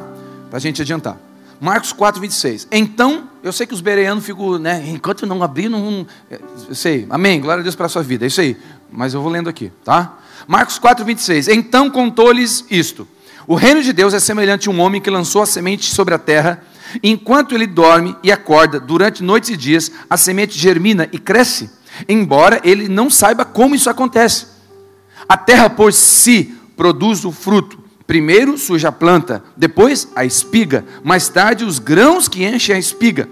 Para 0.50 0.58
a 0.58 0.60
gente 0.60 0.82
adiantar. 0.82 1.18
Marcos 1.62 1.92
4, 1.92 2.22
26. 2.22 2.68
Então, 2.72 3.30
eu 3.44 3.52
sei 3.52 3.68
que 3.68 3.74
os 3.74 3.82
bereanos 3.82 4.26
ficam, 4.26 4.58
né? 4.58 4.84
Enquanto 4.88 5.26
não 5.26 5.44
abrir, 5.44 5.70
não. 5.70 6.08
Eu 6.68 6.76
sei. 6.76 7.06
Amém. 7.10 7.42
Glória 7.42 7.60
a 7.60 7.64
Deus 7.64 7.76
pela 7.76 7.90
sua 7.90 8.02
vida. 8.02 8.26
É 8.26 8.28
isso 8.28 8.40
aí. 8.40 8.56
Mas 8.92 9.14
eu 9.14 9.22
vou 9.22 9.32
lendo 9.32 9.50
aqui, 9.50 9.72
tá? 9.84 10.18
Marcos 10.48 10.80
4, 10.80 11.04
26. 11.04 11.50
Então 11.50 11.90
contou-lhes 11.90 12.66
isto: 12.72 13.08
O 13.46 13.56
reino 13.56 13.84
de 13.84 13.92
Deus 13.92 14.14
é 14.14 14.20
semelhante 14.20 14.70
a 14.70 14.72
um 14.72 14.80
homem 14.80 15.02
que 15.02 15.10
lançou 15.10 15.42
a 15.42 15.46
semente 15.46 15.94
sobre 15.94 16.14
a 16.14 16.18
terra. 16.20 16.64
Enquanto 17.04 17.54
ele 17.54 17.68
dorme 17.68 18.16
e 18.24 18.32
acorda, 18.32 18.80
durante 18.80 19.22
noites 19.22 19.50
e 19.52 19.58
dias, 19.58 19.92
a 20.10 20.18
semente 20.18 20.58
germina 20.58 21.08
e 21.12 21.20
cresce, 21.20 21.70
embora 22.08 22.60
ele 22.64 22.88
não 22.88 23.12
saiba 23.12 23.46
como 23.46 23.76
isso 23.76 23.90
acontece. 23.90 24.48
A 25.28 25.38
terra 25.38 25.70
por 25.70 25.94
si 25.94 26.56
produz 26.76 27.26
o 27.26 27.32
fruto 27.32 27.89
Primeiro 28.10 28.58
surge 28.58 28.88
a 28.88 28.92
planta, 28.92 29.44
depois 29.56 30.08
a 30.16 30.26
espiga, 30.26 30.84
mais 31.04 31.30
tarde 31.30 31.64
os 31.64 31.78
grãos 31.78 32.28
que 32.28 32.44
enchem 32.44 32.76
a 32.76 32.80
espiga. 32.80 33.30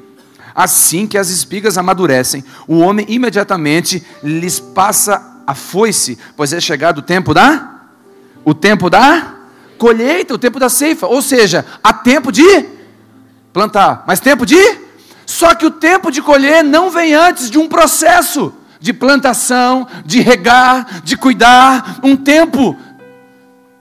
Assim 0.54 1.08
que 1.08 1.18
as 1.18 1.32
espigas 1.32 1.80
amadurecem, 1.80 2.46
o 2.68 2.78
homem 2.78 3.04
imediatamente 3.10 4.06
lhes 4.22 4.60
passa 4.60 5.42
a 5.48 5.56
foice, 5.56 6.16
pois 6.36 6.54
é 6.54 6.60
chegado 6.60 7.00
o 7.00 7.02
tempo 7.02 7.34
da 7.34 7.74
o 8.46 8.54
tempo 8.54 8.88
da 8.88 9.34
colheita, 9.80 10.36
o 10.36 10.38
tempo 10.38 10.60
da 10.60 10.70
ceifa, 10.70 11.08
ou 11.08 11.24
seja, 11.24 11.66
há 11.84 11.92
tempo 11.92 12.32
de 12.32 12.68
plantar, 13.52 14.04
mas 14.06 14.20
tempo 14.20 14.46
de 14.46 14.60
só 15.26 15.56
que 15.56 15.66
o 15.66 15.72
tempo 15.72 16.12
de 16.12 16.22
colher 16.22 16.64
não 16.64 16.92
vem 16.92 17.16
antes 17.16 17.50
de 17.50 17.58
um 17.58 17.68
processo 17.68 18.54
de 18.80 18.94
plantação, 18.94 19.88
de 20.06 20.22
regar, 20.22 21.02
de 21.04 21.18
cuidar, 21.18 22.00
um 22.04 22.16
tempo 22.16 22.78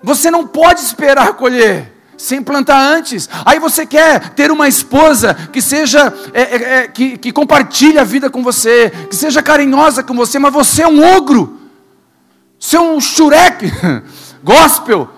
você 0.07 0.31
não 0.31 0.47
pode 0.47 0.81
esperar 0.81 1.33
colher. 1.33 1.93
sem 2.17 2.43
plantar 2.43 2.81
antes. 2.81 3.29
Aí 3.45 3.59
você 3.59 3.85
quer 3.85 4.31
ter 4.31 4.51
uma 4.51 4.67
esposa 4.67 5.35
que 5.53 5.61
seja, 5.61 6.11
é, 6.33 6.43
é, 6.43 6.63
é, 6.79 6.89
que, 6.89 7.19
que 7.19 7.31
compartilhe 7.31 7.99
a 7.99 8.05
vida 8.05 8.31
com 8.31 8.43
você, 8.43 8.89
que 9.11 9.15
seja 9.15 9.43
carinhosa 9.43 10.03
com 10.03 10.15
você, 10.15 10.39
mas 10.39 10.51
você 10.51 10.83
é 10.83 10.89
um 10.89 11.05
ogro, 11.15 11.59
você 12.59 12.79
é 12.79 12.81
um 12.81 12.99
xureque, 12.99 13.71
gospel. 14.43 15.11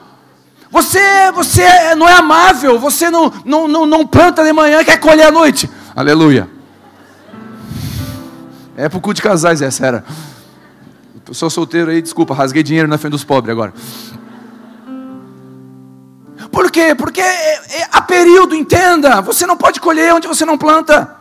Você, 0.72 1.30
você 1.32 1.62
é, 1.62 1.94
não 1.94 2.08
é 2.08 2.14
amável, 2.14 2.80
você 2.80 3.10
não, 3.10 3.32
não, 3.44 3.68
não, 3.68 3.86
não 3.86 4.04
planta 4.04 4.42
de 4.42 4.52
manhã, 4.52 4.82
quer 4.82 4.98
colher 4.98 5.26
à 5.26 5.30
noite. 5.30 5.70
Aleluia. 5.94 6.48
É 8.76 8.88
pro 8.88 9.00
culto 9.00 9.16
de 9.16 9.22
casais 9.22 9.62
essa 9.62 9.86
era. 9.86 10.04
Sou 11.30 11.48
solteiro 11.48 11.90
aí, 11.90 12.02
desculpa, 12.02 12.34
rasguei 12.34 12.62
dinheiro 12.62 12.88
na 12.88 12.98
frente 12.98 13.12
dos 13.12 13.24
pobres 13.24 13.52
agora. 13.52 13.72
Por 16.58 16.72
quê? 16.72 16.92
Porque 16.92 17.20
é, 17.20 17.54
é, 17.54 17.88
há 17.92 18.02
período, 18.02 18.52
entenda. 18.52 19.20
Você 19.20 19.46
não 19.46 19.56
pode 19.56 19.80
colher 19.80 20.12
onde 20.12 20.26
você 20.26 20.44
não 20.44 20.58
planta. 20.58 21.16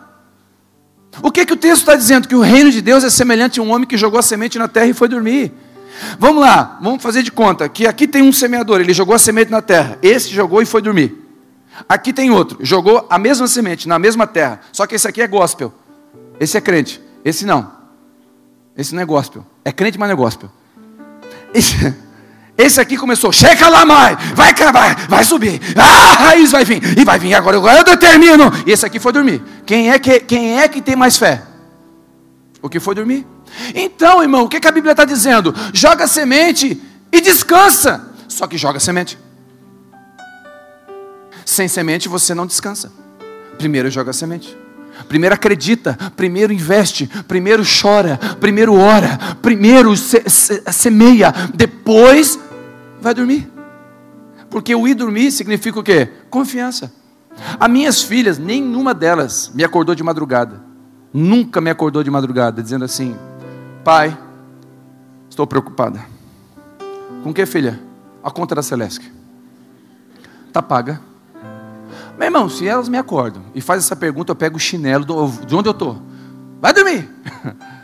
O 1.22 1.30
que, 1.30 1.46
que 1.46 1.52
o 1.52 1.56
texto 1.56 1.82
está 1.82 1.94
dizendo? 1.94 2.26
Que 2.26 2.34
o 2.34 2.40
reino 2.40 2.72
de 2.72 2.80
Deus 2.80 3.04
é 3.04 3.08
semelhante 3.08 3.60
a 3.60 3.62
um 3.62 3.70
homem 3.70 3.86
que 3.86 3.96
jogou 3.96 4.18
a 4.18 4.22
semente 4.22 4.58
na 4.58 4.66
terra 4.66 4.86
e 4.86 4.92
foi 4.92 5.06
dormir. 5.06 5.52
Vamos 6.18 6.40
lá, 6.40 6.76
vamos 6.82 7.00
fazer 7.00 7.22
de 7.22 7.30
conta 7.30 7.68
que 7.68 7.86
aqui 7.86 8.08
tem 8.08 8.20
um 8.20 8.32
semeador, 8.32 8.80
ele 8.80 8.92
jogou 8.92 9.14
a 9.14 9.18
semente 9.18 9.48
na 9.48 9.62
terra. 9.62 9.96
Esse 10.02 10.28
jogou 10.30 10.60
e 10.60 10.66
foi 10.66 10.82
dormir. 10.82 11.16
Aqui 11.88 12.12
tem 12.12 12.32
outro, 12.32 12.58
jogou 12.60 13.06
a 13.08 13.16
mesma 13.16 13.46
semente 13.46 13.86
na 13.86 13.96
mesma 13.96 14.26
terra. 14.26 14.60
Só 14.72 14.88
que 14.88 14.96
esse 14.96 15.06
aqui 15.06 15.22
é 15.22 15.28
gospel. 15.28 15.72
Esse 16.40 16.58
é 16.58 16.60
crente. 16.60 17.00
Esse 17.24 17.46
não. 17.46 17.70
Esse 18.76 18.92
não 18.92 19.02
é 19.02 19.04
gospel. 19.04 19.46
É 19.64 19.70
crente, 19.70 20.00
mas 20.00 20.08
não 20.08 20.14
é 20.14 20.16
gospel. 20.16 20.50
Esse, 21.54 21.94
esse 22.58 22.80
aqui 22.80 22.96
começou, 22.96 23.30
chega 23.30 23.68
lá 23.68 23.86
mais, 23.86 24.18
vai, 24.34 24.52
vai, 24.52 24.96
vai 25.08 25.22
subir, 25.22 25.60
ah, 25.76 25.82
a 25.82 26.14
raiz 26.24 26.50
vai 26.50 26.64
vir, 26.64 26.98
e 26.98 27.04
vai 27.04 27.16
vir 27.16 27.32
agora, 27.32 27.56
eu 27.56 27.84
determino. 27.84 28.50
E 28.66 28.72
esse 28.72 28.84
aqui 28.84 28.98
foi 28.98 29.12
dormir. 29.12 29.40
Quem 29.64 29.92
é 29.92 29.98
que, 30.00 30.18
quem 30.18 30.58
é 30.58 30.66
que 30.66 30.82
tem 30.82 30.96
mais 30.96 31.16
fé? 31.16 31.44
O 32.60 32.68
que 32.68 32.80
foi 32.80 32.96
dormir? 32.96 33.24
Então, 33.72 34.20
irmão, 34.20 34.42
o 34.42 34.48
que, 34.48 34.58
que 34.58 34.66
a 34.66 34.72
Bíblia 34.72 34.90
está 34.90 35.04
dizendo? 35.04 35.54
Joga 35.72 36.08
semente 36.08 36.82
e 37.12 37.20
descansa. 37.20 38.08
Só 38.26 38.48
que 38.48 38.58
joga 38.58 38.80
semente. 38.80 39.16
Sem 41.44 41.68
semente 41.68 42.08
você 42.08 42.34
não 42.34 42.44
descansa. 42.44 42.92
Primeiro 43.56 43.88
joga 43.88 44.12
semente. 44.12 44.56
Primeiro 45.08 45.32
acredita, 45.32 45.96
primeiro 46.16 46.52
investe, 46.52 47.08
primeiro 47.28 47.62
chora, 47.64 48.18
primeiro 48.40 48.74
ora, 48.74 49.16
primeiro 49.40 49.96
se, 49.96 50.24
se, 50.28 50.60
semeia, 50.72 51.32
depois 51.54 52.36
vai 53.00 53.14
dormir. 53.14 53.50
Porque 54.50 54.74
o 54.74 54.86
ir 54.88 54.94
dormir 54.94 55.30
significa 55.30 55.78
o 55.78 55.82
quê? 55.82 56.08
Confiança. 56.30 56.92
As 57.58 57.70
minhas 57.70 58.02
filhas, 58.02 58.38
nenhuma 58.38 58.94
delas 58.94 59.50
me 59.54 59.62
acordou 59.62 59.94
de 59.94 60.02
madrugada. 60.02 60.60
Nunca 61.12 61.60
me 61.60 61.70
acordou 61.70 62.02
de 62.02 62.10
madrugada, 62.10 62.62
dizendo 62.62 62.84
assim: 62.84 63.16
Pai, 63.84 64.16
estou 65.28 65.46
preocupada. 65.46 66.04
Com 67.22 67.32
que, 67.32 67.44
filha? 67.46 67.80
A 68.22 68.30
conta 68.30 68.54
da 68.54 68.62
Celeste. 68.62 69.12
Está 70.46 70.62
paga. 70.62 71.00
Meu 72.16 72.26
irmão, 72.26 72.48
se 72.48 72.66
elas 72.66 72.88
me 72.88 72.98
acordam 72.98 73.44
e 73.54 73.60
fazem 73.60 73.84
essa 73.84 73.94
pergunta, 73.94 74.32
eu 74.32 74.36
pego 74.36 74.56
o 74.56 74.60
chinelo 74.60 75.04
do, 75.04 75.28
de 75.46 75.54
onde 75.54 75.68
eu 75.68 75.72
estou. 75.72 76.02
Vai 76.60 76.72
dormir. 76.74 77.08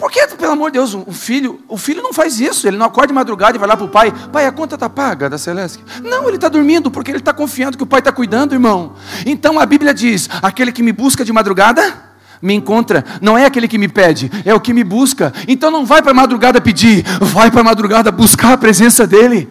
Porque, 0.00 0.26
pelo 0.28 0.52
amor 0.52 0.70
de 0.70 0.78
Deus, 0.78 0.94
o 0.94 1.12
filho, 1.12 1.60
o 1.68 1.76
filho 1.76 2.02
não 2.02 2.12
faz 2.12 2.40
isso. 2.40 2.66
Ele 2.66 2.78
não 2.78 2.86
acorda 2.86 3.08
de 3.08 3.12
madrugada 3.12 3.56
e 3.56 3.60
vai 3.60 3.68
lá 3.68 3.76
para 3.76 3.84
o 3.84 3.88
pai. 3.88 4.10
Pai, 4.32 4.46
a 4.46 4.50
conta 4.50 4.74
está 4.74 4.88
paga 4.88 5.28
da 5.28 5.36
Celeste. 5.36 5.84
Não, 6.02 6.26
ele 6.26 6.36
está 6.36 6.48
dormindo 6.48 6.90
porque 6.90 7.10
ele 7.10 7.18
está 7.18 7.34
confiando 7.34 7.76
que 7.76 7.82
o 7.82 7.86
pai 7.86 8.00
está 8.00 8.10
cuidando, 8.10 8.54
irmão. 8.54 8.94
Então 9.26 9.60
a 9.60 9.66
Bíblia 9.66 9.92
diz: 9.92 10.30
aquele 10.40 10.72
que 10.72 10.82
me 10.82 10.90
busca 10.90 11.22
de 11.22 11.32
madrugada, 11.34 12.10
me 12.40 12.54
encontra. 12.54 13.04
Não 13.20 13.36
é 13.36 13.44
aquele 13.44 13.68
que 13.68 13.76
me 13.76 13.88
pede, 13.88 14.30
é 14.44 14.54
o 14.54 14.60
que 14.60 14.72
me 14.72 14.82
busca. 14.82 15.34
Então 15.46 15.70
não 15.70 15.84
vai 15.84 16.00
para 16.00 16.14
madrugada 16.14 16.62
pedir, 16.62 17.04
vai 17.20 17.50
para 17.50 17.62
madrugada 17.62 18.10
buscar 18.10 18.54
a 18.54 18.58
presença 18.58 19.06
dEle. 19.06 19.50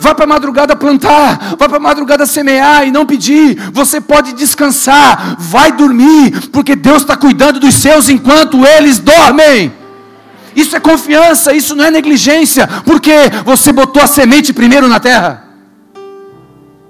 Vai 0.00 0.14
para 0.14 0.24
a 0.24 0.28
madrugada 0.28 0.76
plantar, 0.76 1.56
vai 1.58 1.68
para 1.68 1.76
a 1.76 1.80
madrugada 1.80 2.26
semear 2.26 2.86
e 2.86 2.90
não 2.90 3.06
pedir. 3.06 3.56
Você 3.72 4.00
pode 4.00 4.32
descansar, 4.32 5.36
vai 5.38 5.72
dormir, 5.72 6.48
porque 6.50 6.74
Deus 6.74 7.02
está 7.02 7.16
cuidando 7.16 7.60
dos 7.60 7.74
seus 7.74 8.08
enquanto 8.08 8.66
eles 8.66 8.98
dormem. 8.98 9.72
Isso 10.54 10.74
é 10.74 10.80
confiança, 10.80 11.52
isso 11.52 11.74
não 11.74 11.84
é 11.84 11.90
negligência, 11.90 12.66
porque 12.84 13.12
você 13.44 13.72
botou 13.72 14.02
a 14.02 14.06
semente 14.06 14.52
primeiro 14.52 14.88
na 14.88 14.98
terra. 14.98 15.44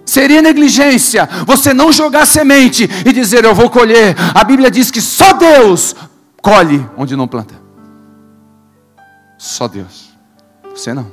Seria 0.04 0.40
negligência 0.40 1.28
você 1.44 1.74
não 1.74 1.90
jogar 1.90 2.26
semente 2.26 2.88
e 3.04 3.12
dizer 3.12 3.44
eu 3.44 3.54
vou 3.54 3.68
colher. 3.68 4.14
A 4.32 4.44
Bíblia 4.44 4.70
diz 4.70 4.88
que 4.88 5.00
só 5.00 5.32
Deus 5.32 5.96
colhe 6.40 6.88
onde 6.96 7.16
não 7.16 7.26
planta. 7.26 7.54
Só 9.36 9.66
Deus. 9.66 10.10
Você 10.74 10.94
não. 10.94 11.10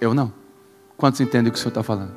Eu 0.00 0.12
não. 0.12 0.32
Quantos 0.96 1.20
entendem 1.20 1.50
o 1.50 1.52
que 1.52 1.58
o 1.58 1.60
Senhor 1.60 1.70
está 1.70 1.82
falando? 1.82 2.12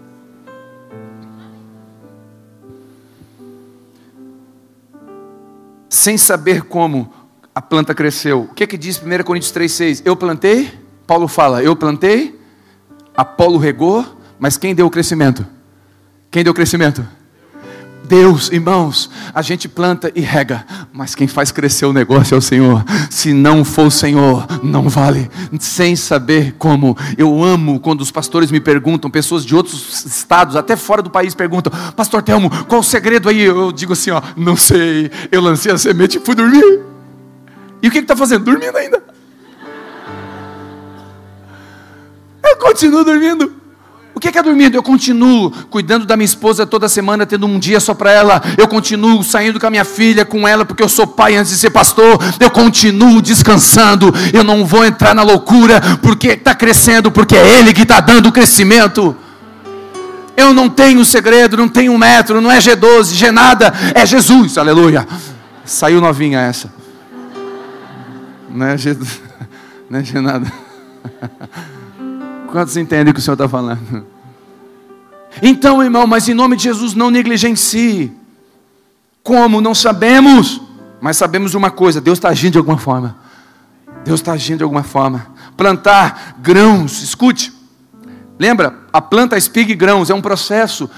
Sem 5.90 6.18
saber 6.18 6.64
como 6.64 7.12
a 7.54 7.62
planta 7.62 7.94
cresceu. 7.94 8.44
O 8.44 8.54
que, 8.54 8.64
é 8.64 8.68
que 8.68 8.78
diz 8.78 9.02
1 9.02 9.24
Coríntios 9.24 9.52
3,6? 9.52 10.02
Eu 10.06 10.16
plantei, 10.16 10.72
Paulo 11.06 11.28
fala, 11.28 11.62
eu 11.62 11.76
plantei, 11.76 12.40
Apolo 13.18 13.58
regou, 13.58 14.06
mas 14.40 14.56
quem 14.56 14.74
deu 14.74 14.86
o 14.86 14.90
crescimento? 14.90 15.46
Quem 16.32 16.44
deu 16.44 16.52
o 16.52 16.56
crescimento? 16.56 17.06
Deus, 18.10 18.52
irmãos, 18.52 19.08
a 19.36 19.44
gente 19.44 19.70
planta 19.70 20.12
e 20.16 20.20
rega, 20.20 20.66
mas 20.92 21.14
quem 21.14 21.28
faz 21.28 21.52
crescer 21.52 21.86
o 21.86 21.94
negócio 21.94 22.34
é 22.34 22.38
o 22.40 22.42
Senhor. 22.42 22.84
Se 23.08 23.34
não 23.34 23.64
for 23.64 23.86
o 23.86 23.92
Senhor, 23.92 24.48
não 24.64 24.90
vale. 24.90 25.30
Sem 25.60 25.96
saber 25.96 26.56
como. 26.58 26.98
Eu 27.20 27.44
amo 27.44 27.80
quando 27.80 28.02
os 28.02 28.10
pastores 28.10 28.50
me 28.50 28.60
perguntam, 28.60 29.12
pessoas 29.12 29.46
de 29.46 29.56
outros 29.56 30.04
estados, 30.06 30.56
até 30.56 30.76
fora 30.76 31.04
do 31.04 31.12
país, 31.12 31.36
perguntam: 31.36 31.72
Pastor 31.96 32.24
Telmo, 32.24 32.50
qual 32.66 32.82
o 32.82 32.84
segredo 32.84 33.30
aí? 33.30 33.42
Eu 33.42 33.72
digo 33.72 33.94
assim: 33.94 34.10
ó, 34.10 34.24
não 34.36 34.56
sei. 34.56 35.12
Eu 35.32 35.40
lancei 35.40 35.72
a 35.72 35.78
semente 35.78 36.18
e 36.18 36.20
fui 36.20 36.34
dormir. 36.34 36.80
E 37.80 37.88
o 37.88 37.92
que 37.92 38.00
está 38.00 38.16
fazendo? 38.16 38.44
Dormindo 38.44 38.76
ainda. 38.76 39.04
Eu 42.44 42.58
continuo 42.58 43.04
dormindo. 43.06 43.59
O 44.20 44.22
que 44.22 44.38
é 44.38 44.44
dormindo? 44.44 44.76
Eu 44.76 44.84
continuo 44.84 45.50
cuidando 45.70 46.06
da 46.06 46.18
minha 46.18 46.26
esposa 46.26 46.68
toda 46.68 46.90
semana, 46.90 47.26
tendo 47.26 47.46
um 47.46 47.58
dia 47.58 47.80
só 47.80 47.94
para 47.94 48.12
ela. 48.12 48.44
Eu 48.58 48.68
continuo 48.68 49.24
saindo 49.24 49.58
com 49.62 49.66
a 49.66 49.70
minha 49.70 49.86
filha, 49.86 50.26
com 50.26 50.46
ela, 50.46 50.66
porque 50.66 50.84
eu 50.84 50.90
sou 50.90 51.08
pai 51.08 51.38
antes 51.38 51.54
de 51.54 51.58
ser 51.58 51.70
pastor. 51.70 52.20
Eu 52.38 52.52
continuo 52.52 53.22
descansando. 53.22 54.14
Eu 54.34 54.44
não 54.44 54.66
vou 54.66 54.84
entrar 54.84 55.16
na 55.16 55.24
loucura, 55.24 55.80
porque 56.02 56.32
está 56.32 56.54
crescendo, 56.54 57.10
porque 57.10 57.34
é 57.34 57.60
Ele 57.60 57.72
que 57.72 57.84
está 57.84 58.02
dando 58.02 58.28
o 58.28 58.32
crescimento. 58.34 59.16
Eu 60.36 60.54
não 60.54 60.68
tenho 60.68 61.06
segredo, 61.06 61.56
não 61.56 61.70
tenho 61.70 61.98
metro, 61.98 62.42
não 62.42 62.52
é 62.52 62.58
G12, 62.58 63.14
G 63.14 63.32
nada, 63.32 63.74
é 63.96 64.06
Jesus, 64.06 64.58
aleluia. 64.58 65.08
Saiu 65.64 66.02
novinha 66.02 66.42
essa. 66.42 66.70
Não 68.50 68.66
é 68.66 68.78
G, 68.78 68.98
não 69.90 70.00
é 70.00 70.04
G 70.04 70.20
nada. 70.20 70.52
Quantos 72.52 72.76
entendem 72.78 73.12
o 73.12 73.14
que 73.14 73.20
o 73.20 73.24
Senhor 73.24 73.36
está 73.36 73.48
falando? 73.48 74.06
Então, 75.42 75.84
irmão, 75.84 76.08
mas 76.08 76.28
em 76.28 76.34
nome 76.34 76.56
de 76.56 76.64
Jesus, 76.64 76.96
não 76.96 77.12
negligencie. 77.12 78.12
Como? 79.22 79.62
Não 79.62 79.76
sabemos. 79.76 80.60
Mas 81.00 81.18
sabemos 81.18 81.54
uma 81.54 81.70
coisa: 81.70 82.02
Deus 82.02 82.18
está 82.18 82.30
agindo 82.30 82.54
de 82.54 82.58
alguma 82.58 82.78
forma. 82.78 83.16
Deus 84.04 84.20
está 84.20 84.34
agindo 84.34 84.58
de 84.58 84.64
alguma 84.64 84.84
forma. 84.84 85.28
Plantar 85.56 86.38
grãos, 86.40 87.04
escute. 87.04 87.54
Lembra? 88.40 88.80
A 88.92 89.02
planta, 89.02 89.36
a 89.36 89.38
espiga 89.38 89.72
e 89.72 89.76
grãos 89.76 90.10
é 90.10 90.14
um 90.14 90.22
processo. 90.22 90.90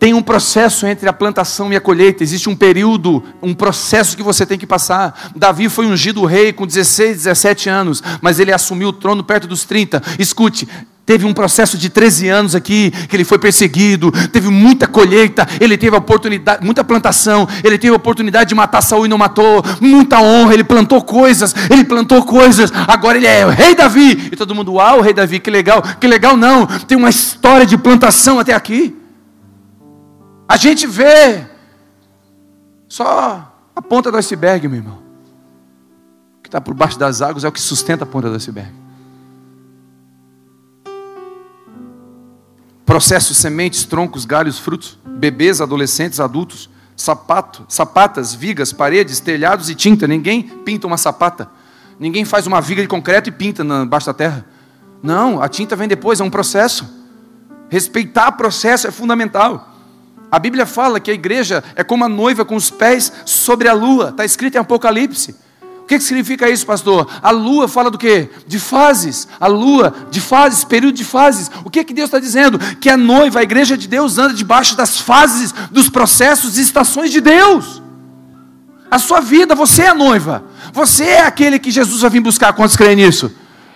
Tem 0.00 0.14
um 0.14 0.22
processo 0.22 0.86
entre 0.86 1.06
a 1.06 1.12
plantação 1.12 1.70
e 1.70 1.76
a 1.76 1.80
colheita, 1.80 2.22
existe 2.22 2.48
um 2.48 2.56
período, 2.56 3.22
um 3.42 3.52
processo 3.52 4.16
que 4.16 4.22
você 4.22 4.46
tem 4.46 4.58
que 4.58 4.66
passar. 4.66 5.30
Davi 5.36 5.68
foi 5.68 5.84
ungido 5.84 6.24
rei 6.24 6.54
com 6.54 6.66
16, 6.66 7.18
17 7.18 7.68
anos, 7.68 8.02
mas 8.22 8.40
ele 8.40 8.50
assumiu 8.50 8.88
o 8.88 8.92
trono 8.94 9.22
perto 9.22 9.46
dos 9.46 9.64
30. 9.64 10.02
Escute, 10.18 10.66
Teve 11.04 11.26
um 11.26 11.34
processo 11.34 11.76
de 11.76 11.90
13 11.90 12.28
anos 12.28 12.54
aqui, 12.54 12.92
que 13.08 13.16
ele 13.16 13.24
foi 13.24 13.36
perseguido, 13.36 14.12
teve 14.28 14.48
muita 14.48 14.86
colheita, 14.86 15.44
ele 15.60 15.76
teve 15.76 15.96
oportunidade, 15.96 16.64
muita 16.64 16.84
plantação, 16.84 17.48
ele 17.64 17.76
teve 17.76 17.92
a 17.92 17.96
oportunidade 17.96 18.50
de 18.50 18.54
matar 18.54 18.80
Saul 18.80 19.06
e 19.06 19.08
não 19.08 19.18
matou, 19.18 19.60
muita 19.80 20.20
honra, 20.20 20.54
ele 20.54 20.62
plantou 20.62 21.02
coisas, 21.02 21.52
ele 21.68 21.82
plantou 21.82 22.22
coisas, 22.22 22.72
agora 22.86 23.18
ele 23.18 23.26
é 23.26 23.44
o 23.44 23.48
rei 23.48 23.74
Davi, 23.74 24.28
e 24.30 24.36
todo 24.36 24.54
mundo, 24.54 24.74
uau, 24.74 25.00
rei 25.00 25.12
Davi, 25.12 25.40
que 25.40 25.50
legal, 25.50 25.82
que 25.98 26.06
legal 26.06 26.36
não, 26.36 26.64
tem 26.64 26.96
uma 26.96 27.10
história 27.10 27.66
de 27.66 27.76
plantação 27.76 28.38
até 28.38 28.54
aqui. 28.54 28.99
A 30.50 30.56
gente 30.56 30.84
vê 30.84 31.46
só 32.88 33.52
a 33.72 33.80
ponta 33.80 34.10
do 34.10 34.16
iceberg, 34.16 34.66
meu 34.66 34.78
irmão. 34.78 34.98
O 36.38 36.42
que 36.42 36.48
está 36.48 36.60
por 36.60 36.74
baixo 36.74 36.98
das 36.98 37.22
águas 37.22 37.44
é 37.44 37.48
o 37.48 37.52
que 37.52 37.60
sustenta 37.60 38.02
a 38.02 38.06
ponta 38.06 38.28
do 38.28 38.34
iceberg. 38.34 38.72
Processo, 42.84 43.32
sementes, 43.32 43.84
troncos, 43.84 44.24
galhos, 44.24 44.58
frutos, 44.58 44.98
bebês, 45.06 45.60
adolescentes, 45.60 46.18
adultos, 46.18 46.68
sapato, 46.96 47.64
sapatas, 47.68 48.34
vigas, 48.34 48.72
paredes, 48.72 49.20
telhados 49.20 49.70
e 49.70 49.76
tinta. 49.76 50.08
Ninguém 50.08 50.42
pinta 50.42 50.84
uma 50.84 50.98
sapata. 50.98 51.48
Ninguém 51.96 52.24
faz 52.24 52.48
uma 52.48 52.60
viga 52.60 52.82
de 52.82 52.88
concreto 52.88 53.28
e 53.28 53.32
pinta 53.32 53.62
embaixo 53.62 54.06
da 54.06 54.14
terra. 54.14 54.44
Não, 55.00 55.40
a 55.40 55.48
tinta 55.48 55.76
vem 55.76 55.86
depois, 55.86 56.18
é 56.18 56.24
um 56.24 56.30
processo. 56.30 56.92
Respeitar 57.68 58.32
processo 58.32 58.88
é 58.88 58.90
fundamental. 58.90 59.68
A 60.30 60.38
Bíblia 60.38 60.64
fala 60.64 61.00
que 61.00 61.10
a 61.10 61.14
igreja 61.14 61.64
é 61.74 61.82
como 61.82 62.04
a 62.04 62.08
noiva 62.08 62.44
com 62.44 62.54
os 62.54 62.70
pés 62.70 63.12
sobre 63.24 63.68
a 63.68 63.72
lua. 63.72 64.10
Está 64.10 64.24
escrito 64.24 64.54
em 64.54 64.58
Apocalipse. 64.58 65.34
O 65.82 65.84
que, 65.90 65.98
que 65.98 66.04
significa 66.04 66.48
isso, 66.48 66.64
pastor? 66.64 67.08
A 67.20 67.32
lua 67.32 67.66
fala 67.66 67.90
do 67.90 67.98
quê? 67.98 68.30
De 68.46 68.60
fases. 68.60 69.26
A 69.40 69.48
lua, 69.48 69.92
de 70.08 70.20
fases, 70.20 70.62
período 70.62 70.94
de 70.94 71.04
fases. 71.04 71.50
O 71.64 71.70
que, 71.70 71.82
que 71.82 71.92
Deus 71.92 72.06
está 72.06 72.20
dizendo? 72.20 72.60
Que 72.76 72.88
a 72.88 72.96
noiva, 72.96 73.40
a 73.40 73.42
igreja 73.42 73.76
de 73.76 73.88
Deus, 73.88 74.16
anda 74.16 74.32
debaixo 74.32 74.76
das 74.76 75.00
fases, 75.00 75.52
dos 75.72 75.88
processos 75.88 76.56
e 76.58 76.62
estações 76.62 77.10
de 77.10 77.20
Deus. 77.20 77.82
A 78.88 79.00
sua 79.00 79.20
vida, 79.20 79.56
você 79.56 79.82
é 79.82 79.88
a 79.88 79.94
noiva. 79.94 80.44
Você 80.72 81.04
é 81.04 81.22
aquele 81.22 81.58
que 81.58 81.72
Jesus 81.72 82.02
vai 82.02 82.10
vir 82.10 82.20
buscar. 82.20 82.52
Quantos 82.52 82.76
creem 82.76 82.94
nisso? 82.94 83.32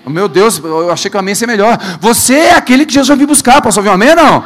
Meu 0.07 0.29
Deus, 0.29 0.59
eu 0.59 0.93
achei 0.93 1.11
que 1.11 1.17
o 1.17 1.21
amém 1.21 1.33
ia 1.33 1.37
ser 1.37 1.47
melhor. 1.49 1.79
Você 2.01 2.35
é 2.35 2.55
aquele 2.55 2.87
que 2.87 2.93
Jesus 2.93 3.09
vai 3.09 3.17
vir 3.17 3.27
buscar. 3.27 3.61
Posso 3.61 3.81
ouvir 3.81 3.91
um 3.91 3.95
amém? 3.95 4.15
Não. 4.15 4.45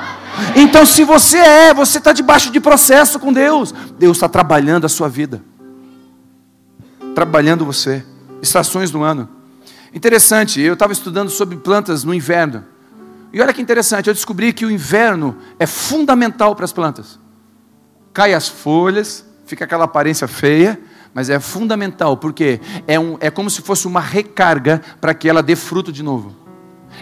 Então, 0.57 0.85
se 0.85 1.05
você 1.05 1.39
é, 1.39 1.75
você 1.75 1.99
está 1.99 2.13
debaixo 2.13 2.51
de 2.51 2.61
processo 2.61 3.19
com 3.19 3.33
Deus. 3.33 3.73
Deus 3.99 4.17
está 4.17 4.29
trabalhando 4.29 4.85
a 4.85 4.89
sua 4.89 5.09
vida, 5.09 5.43
trabalhando 7.15 7.65
você. 7.65 8.05
Estações 8.41 8.91
do 8.91 9.03
ano. 9.03 9.29
Interessante, 9.93 10.61
eu 10.61 10.75
estava 10.75 10.93
estudando 10.93 11.31
sobre 11.31 11.57
plantas 11.57 12.05
no 12.05 12.15
inverno. 12.15 12.65
E 13.33 13.41
olha 13.41 13.53
que 13.53 13.61
interessante, 13.61 14.09
eu 14.09 14.15
descobri 14.15 14.53
que 14.53 14.65
o 14.65 14.71
inverno 14.71 15.37
é 15.59 15.67
fundamental 15.67 16.55
para 16.55 16.65
as 16.65 16.73
plantas. 16.73 17.19
Cai 18.13 18.33
as 18.33 18.49
folhas, 18.49 19.25
fica 19.47 19.65
aquela 19.65 19.85
aparência 19.85 20.27
feia, 20.27 20.81
mas 21.13 21.29
é 21.29 21.41
fundamental, 21.41 22.17
porque 22.17 22.61
é, 22.87 22.99
um, 22.99 23.17
é 23.21 23.31
como 23.31 23.51
se 23.51 23.63
fosse 23.63 23.87
uma 23.87 24.01
recarga 24.01 24.81
para 25.01 25.15
que 25.15 25.29
ela 25.29 25.43
dê 25.43 25.57
fruto 25.57 25.93
de 25.93 26.03
novo. 26.03 26.48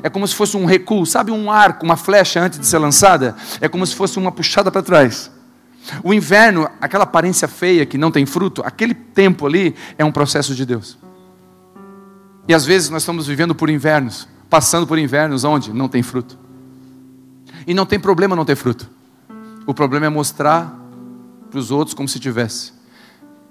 É 0.02 0.10
como 0.10 0.26
se 0.26 0.34
fosse 0.34 0.56
um 0.56 0.64
recuo, 0.64 1.06
sabe 1.06 1.30
um 1.30 1.50
arco, 1.50 1.84
uma 1.84 1.96
flecha 1.96 2.40
antes 2.40 2.58
de 2.58 2.66
ser 2.66 2.78
lançada? 2.78 3.36
É 3.60 3.68
como 3.68 3.86
se 3.86 3.94
fosse 3.94 4.18
uma 4.18 4.32
puxada 4.32 4.70
para 4.70 4.82
trás. 4.82 5.30
O 6.02 6.12
inverno, 6.12 6.68
aquela 6.80 7.04
aparência 7.04 7.46
feia 7.46 7.86
que 7.86 7.96
não 7.96 8.10
tem 8.10 8.26
fruto, 8.26 8.62
aquele 8.64 8.94
tempo 8.94 9.46
ali 9.46 9.74
é 9.96 10.04
um 10.04 10.12
processo 10.12 10.54
de 10.54 10.66
Deus. 10.66 10.98
E 12.48 12.54
às 12.54 12.64
vezes 12.64 12.90
nós 12.90 13.02
estamos 13.02 13.26
vivendo 13.26 13.54
por 13.54 13.70
invernos, 13.70 14.28
passando 14.48 14.86
por 14.86 14.98
invernos 14.98 15.44
onde 15.44 15.72
não 15.72 15.88
tem 15.88 16.02
fruto. 16.02 16.38
E 17.66 17.74
não 17.74 17.86
tem 17.86 17.98
problema 17.98 18.36
não 18.36 18.44
ter 18.44 18.56
fruto. 18.56 18.88
O 19.66 19.74
problema 19.74 20.06
é 20.06 20.08
mostrar 20.08 20.72
para 21.50 21.58
os 21.58 21.70
outros 21.70 21.94
como 21.94 22.08
se 22.08 22.20
tivesse. 22.20 22.75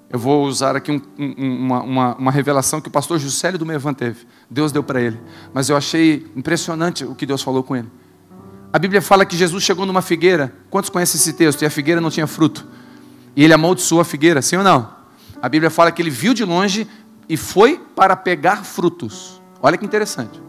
Eu 0.10 0.20
vou 0.20 0.46
usar 0.46 0.76
aqui 0.76 0.92
um, 0.92 1.02
um, 1.18 1.66
uma, 1.66 1.82
uma, 1.82 2.16
uma, 2.16 2.32
revelação 2.32 2.80
que 2.80 2.88
o 2.88 2.92
pastor 2.92 3.20
Juscelio 3.20 3.58
do 3.58 3.66
Mevan 3.66 3.94
teve. 3.94 4.26
Deus 4.50 4.72
deu 4.72 4.84
para 4.84 5.02
ele. 5.02 5.20
Mas 5.54 5.68
eu 5.68 5.76
achei 5.76 6.26
impressionante 6.36 7.04
o 7.04 7.16
que 7.16 7.26
Deus 7.26 7.42
falou 7.42 7.64
com 7.64 7.76
ele. 7.76 7.90
A 8.72 8.78
Bíblia 8.78 9.02
fala 9.02 9.26
que 9.26 9.36
Jesus 9.36 9.64
chegou 9.64 9.86
numa 9.86 10.02
figueira. 10.02 10.54
Quantos 10.70 10.90
conhecem 10.90 11.20
esse 11.20 11.34
texto? 11.34 11.64
E 11.64 11.66
a 11.66 11.70
figueira 11.70 12.00
não 12.00 12.12
tinha 12.12 12.28
fruto. 12.28 12.66
E 13.36 13.44
ele 13.44 13.54
amaldiçoou 13.54 14.00
a 14.00 14.06
figueira, 14.06 14.42
sim 14.42 14.58
ou 14.58 14.64
não? 14.64 14.94
A 15.42 15.50
Bíblia 15.50 15.70
fala 15.70 15.92
que 15.92 16.02
ele 16.02 16.10
viu 16.10 16.34
de 16.34 16.46
longe 16.46 16.88
e 17.28 17.36
foi 17.36 17.80
para 17.96 18.16
pegar 18.16 18.64
frutos. 18.64 19.42
Olha 19.62 19.78
que 19.78 19.86
interessante. 19.86 20.42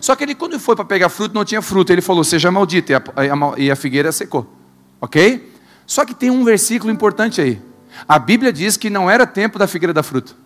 Só 0.00 0.14
que 0.16 0.24
ele, 0.24 0.34
quando 0.34 0.58
foi 0.58 0.74
para 0.74 0.84
pegar 0.84 1.08
fruto, 1.08 1.34
não 1.34 1.44
tinha 1.44 1.62
fruto. 1.62 1.92
Ele 1.92 2.02
falou: 2.02 2.24
Seja 2.24 2.50
maldito. 2.50 2.92
E 2.92 2.94
a, 2.94 2.98
a, 2.98 3.72
a 3.72 3.76
figueira 3.76 4.12
secou. 4.12 4.52
Ok? 5.00 5.52
Só 5.86 6.04
que 6.04 6.14
tem 6.14 6.30
um 6.30 6.44
versículo 6.44 6.92
importante 6.92 7.40
aí. 7.40 7.60
A 8.08 8.18
Bíblia 8.18 8.52
diz 8.52 8.76
que 8.76 8.90
não 8.90 9.10
era 9.10 9.26
tempo 9.26 9.58
da 9.58 9.66
figueira 9.66 9.92
dar 9.92 10.02
fruto. 10.02 10.36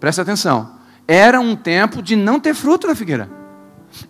Presta 0.00 0.22
atenção. 0.22 0.72
Era 1.06 1.40
um 1.40 1.54
tempo 1.54 2.02
de 2.02 2.16
não 2.16 2.40
ter 2.40 2.54
fruto 2.54 2.86
da 2.86 2.94
figueira. 2.94 3.28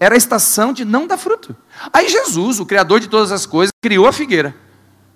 Era 0.01 0.15
a 0.15 0.19
estação 0.19 0.73
de 0.73 0.85
não 0.85 1.07
dar 1.07 1.19
fruto. 1.19 1.55
Aí 1.93 2.09
Jesus, 2.09 2.59
o 2.61 2.67
Criador 2.67 3.01
de 3.01 3.09
todas 3.09 3.31
as 3.31 3.47
coisas, 3.47 3.73
criou 3.83 4.07
a 4.07 4.13
figueira. 4.13 4.55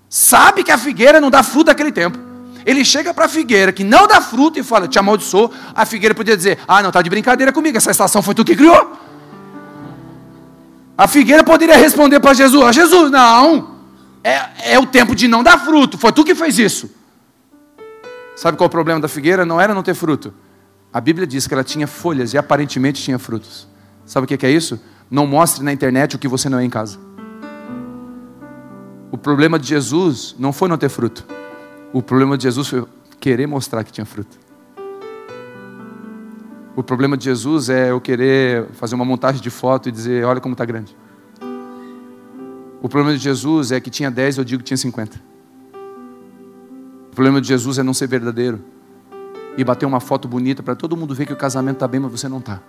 Sabe 0.09 0.63
que 0.63 0.71
a 0.71 0.79
figueira 0.79 1.21
não 1.21 1.31
dá 1.31 1.43
fruto 1.43 1.69
naquele 1.69 1.93
tempo. 1.93 2.19
Ele 2.67 2.85
chega 2.85 3.15
para 3.15 3.25
a 3.25 3.29
figueira 3.29 3.73
que 3.73 3.85
não 3.85 4.07
dá 4.07 4.21
fruto 4.21 4.59
e 4.59 4.63
fala: 4.63 4.87
Te 4.89 4.99
amaldiçoou. 4.99 5.53
A 5.75 5.87
figueira 5.87 6.15
podia 6.15 6.37
dizer: 6.37 6.59
Ah, 6.67 6.83
não, 6.83 6.91
está 6.91 7.01
de 7.01 7.09
brincadeira 7.09 7.53
comigo. 7.53 7.77
Essa 7.77 7.91
estação 7.91 8.23
foi 8.23 8.35
tu 8.35 8.45
que 8.45 8.55
criou. 8.55 8.93
A 10.97 11.07
figueira 11.07 11.45
poderia 11.45 11.77
responder 11.77 12.21
para 12.21 12.35
Jesus: 12.35 12.63
ah, 12.63 12.73
Jesus, 12.73 13.11
não 13.11 13.78
é, 14.23 14.73
é 14.75 14.79
o 14.79 14.87
tempo 14.87 15.15
de 15.15 15.29
não 15.29 15.43
dar 15.43 15.59
fruto. 15.59 15.99
Foi 15.99 16.13
tu 16.13 16.25
que 16.25 16.35
fez 16.35 16.59
isso. 16.59 16.91
Sabe 18.37 18.57
qual 18.57 18.67
é 18.67 18.69
o 18.69 18.71
problema 18.71 19.01
da 19.01 19.09
figueira? 19.09 19.45
Não 19.45 19.61
era 19.61 19.75
não 19.75 19.83
ter 19.83 19.95
fruto. 19.95 20.33
A 20.93 21.01
Bíblia 21.01 21.27
diz 21.27 21.47
que 21.47 21.55
ela 21.55 21.65
tinha 21.65 21.87
folhas 21.87 22.33
e 22.33 22.39
aparentemente 22.39 23.03
tinha 23.03 23.19
frutos. 23.19 23.69
Sabe 24.07 24.25
o 24.25 24.29
que 24.29 24.47
é 24.47 24.51
isso? 24.51 24.81
Não 25.11 25.27
mostre 25.27 25.65
na 25.65 25.73
internet 25.73 26.17
o 26.17 26.19
que 26.19 26.29
você 26.29 26.49
não 26.49 26.59
é 26.59 26.65
em 26.65 26.71
casa. 26.71 26.99
O 29.11 29.19
problema 29.19 29.59
de 29.59 29.67
Jesus 29.67 30.35
não 30.39 30.53
foi 30.53 30.69
não 30.69 30.79
ter 30.79 30.89
fruto. 30.89 31.27
O 31.93 32.03
problema 32.03 32.37
de 32.37 32.45
Jesus 32.45 32.69
foi 32.69 32.85
querer 33.19 33.47
mostrar 33.47 33.83
que 33.85 33.91
tinha 33.91 34.05
fruto. 34.05 34.39
O 36.77 36.83
problema 36.83 37.17
de 37.17 37.25
Jesus 37.25 37.69
é 37.69 37.91
eu 37.91 38.01
querer 38.01 38.67
fazer 38.75 38.95
uma 38.95 39.05
montagem 39.05 39.43
de 39.43 39.51
foto 39.51 39.89
e 39.89 39.93
dizer: 39.93 40.25
olha 40.25 40.41
como 40.41 40.53
está 40.53 40.65
grande. 40.65 40.97
O 42.81 42.89
problema 42.89 43.17
de 43.17 43.23
Jesus 43.23 43.73
é 43.73 43.81
que 43.81 43.91
tinha 43.91 44.11
10, 44.11 44.39
eu 44.39 44.45
digo 44.45 44.63
que 44.63 44.67
tinha 44.67 44.77
50. 44.77 45.21
O 47.11 47.15
problema 47.15 47.41
de 47.41 47.49
Jesus 47.49 47.79
é 47.79 47.83
não 47.83 47.93
ser 47.93 48.07
verdadeiro. 48.07 48.61
E 49.57 49.65
bater 49.65 49.87
uma 49.87 49.99
foto 49.99 50.29
bonita 50.29 50.63
para 50.63 50.77
todo 50.77 50.97
mundo 50.97 51.15
ver 51.15 51.27
que 51.27 51.33
o 51.33 51.37
casamento 51.37 51.77
está 51.77 51.89
bem, 51.89 51.99
mas 51.99 52.13
você 52.13 52.29
não 52.29 52.39
está. 52.39 52.61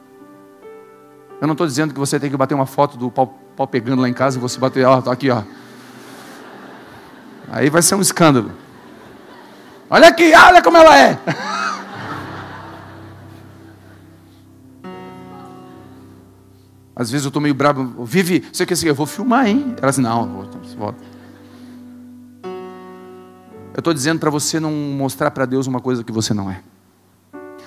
Eu 1.39 1.47
não 1.47 1.53
estou 1.53 1.67
dizendo 1.67 1.93
que 1.93 1.99
você 1.99 2.19
tem 2.19 2.31
que 2.31 2.35
bater 2.35 2.55
uma 2.55 2.65
foto 2.65 2.97
do 2.97 3.11
pau, 3.11 3.39
pau 3.55 3.67
pegando 3.67 4.01
lá 4.01 4.09
em 4.09 4.13
casa 4.13 4.37
e 4.37 4.41
você 4.41 4.59
bater, 4.59 4.85
ó, 4.85 4.99
está 4.99 5.11
aqui, 5.11 5.29
ó. 5.29 5.43
Aí 7.51 7.69
vai 7.69 7.81
ser 7.81 7.95
um 7.95 8.01
escândalo. 8.01 8.51
Olha 9.89 10.07
aqui, 10.07 10.33
olha 10.33 10.61
como 10.61 10.77
ela 10.77 10.97
é. 10.97 11.19
Às 16.99 17.09
vezes 17.09 17.23
eu 17.23 17.29
estou 17.29 17.41
meio 17.41 17.55
bravo. 17.55 18.03
Vive, 18.03 18.43
você 18.51 18.65
quer 18.65 18.73
dizer, 18.73 18.89
eu 18.89 18.93
vou 18.93 19.05
filmar, 19.05 19.47
hein? 19.47 19.73
Ela 19.77 19.89
assim, 19.89 20.01
não, 20.01 20.27
vou, 20.27 20.49
volta. 20.77 21.01
Eu 23.73 23.79
estou 23.79 23.93
dizendo 23.93 24.19
para 24.19 24.29
você 24.29 24.59
não 24.59 24.73
mostrar 24.73 25.31
para 25.31 25.45
Deus 25.45 25.65
uma 25.65 25.79
coisa 25.79 26.03
que 26.03 26.11
você 26.11 26.33
não 26.33 26.51
é. 26.51 26.61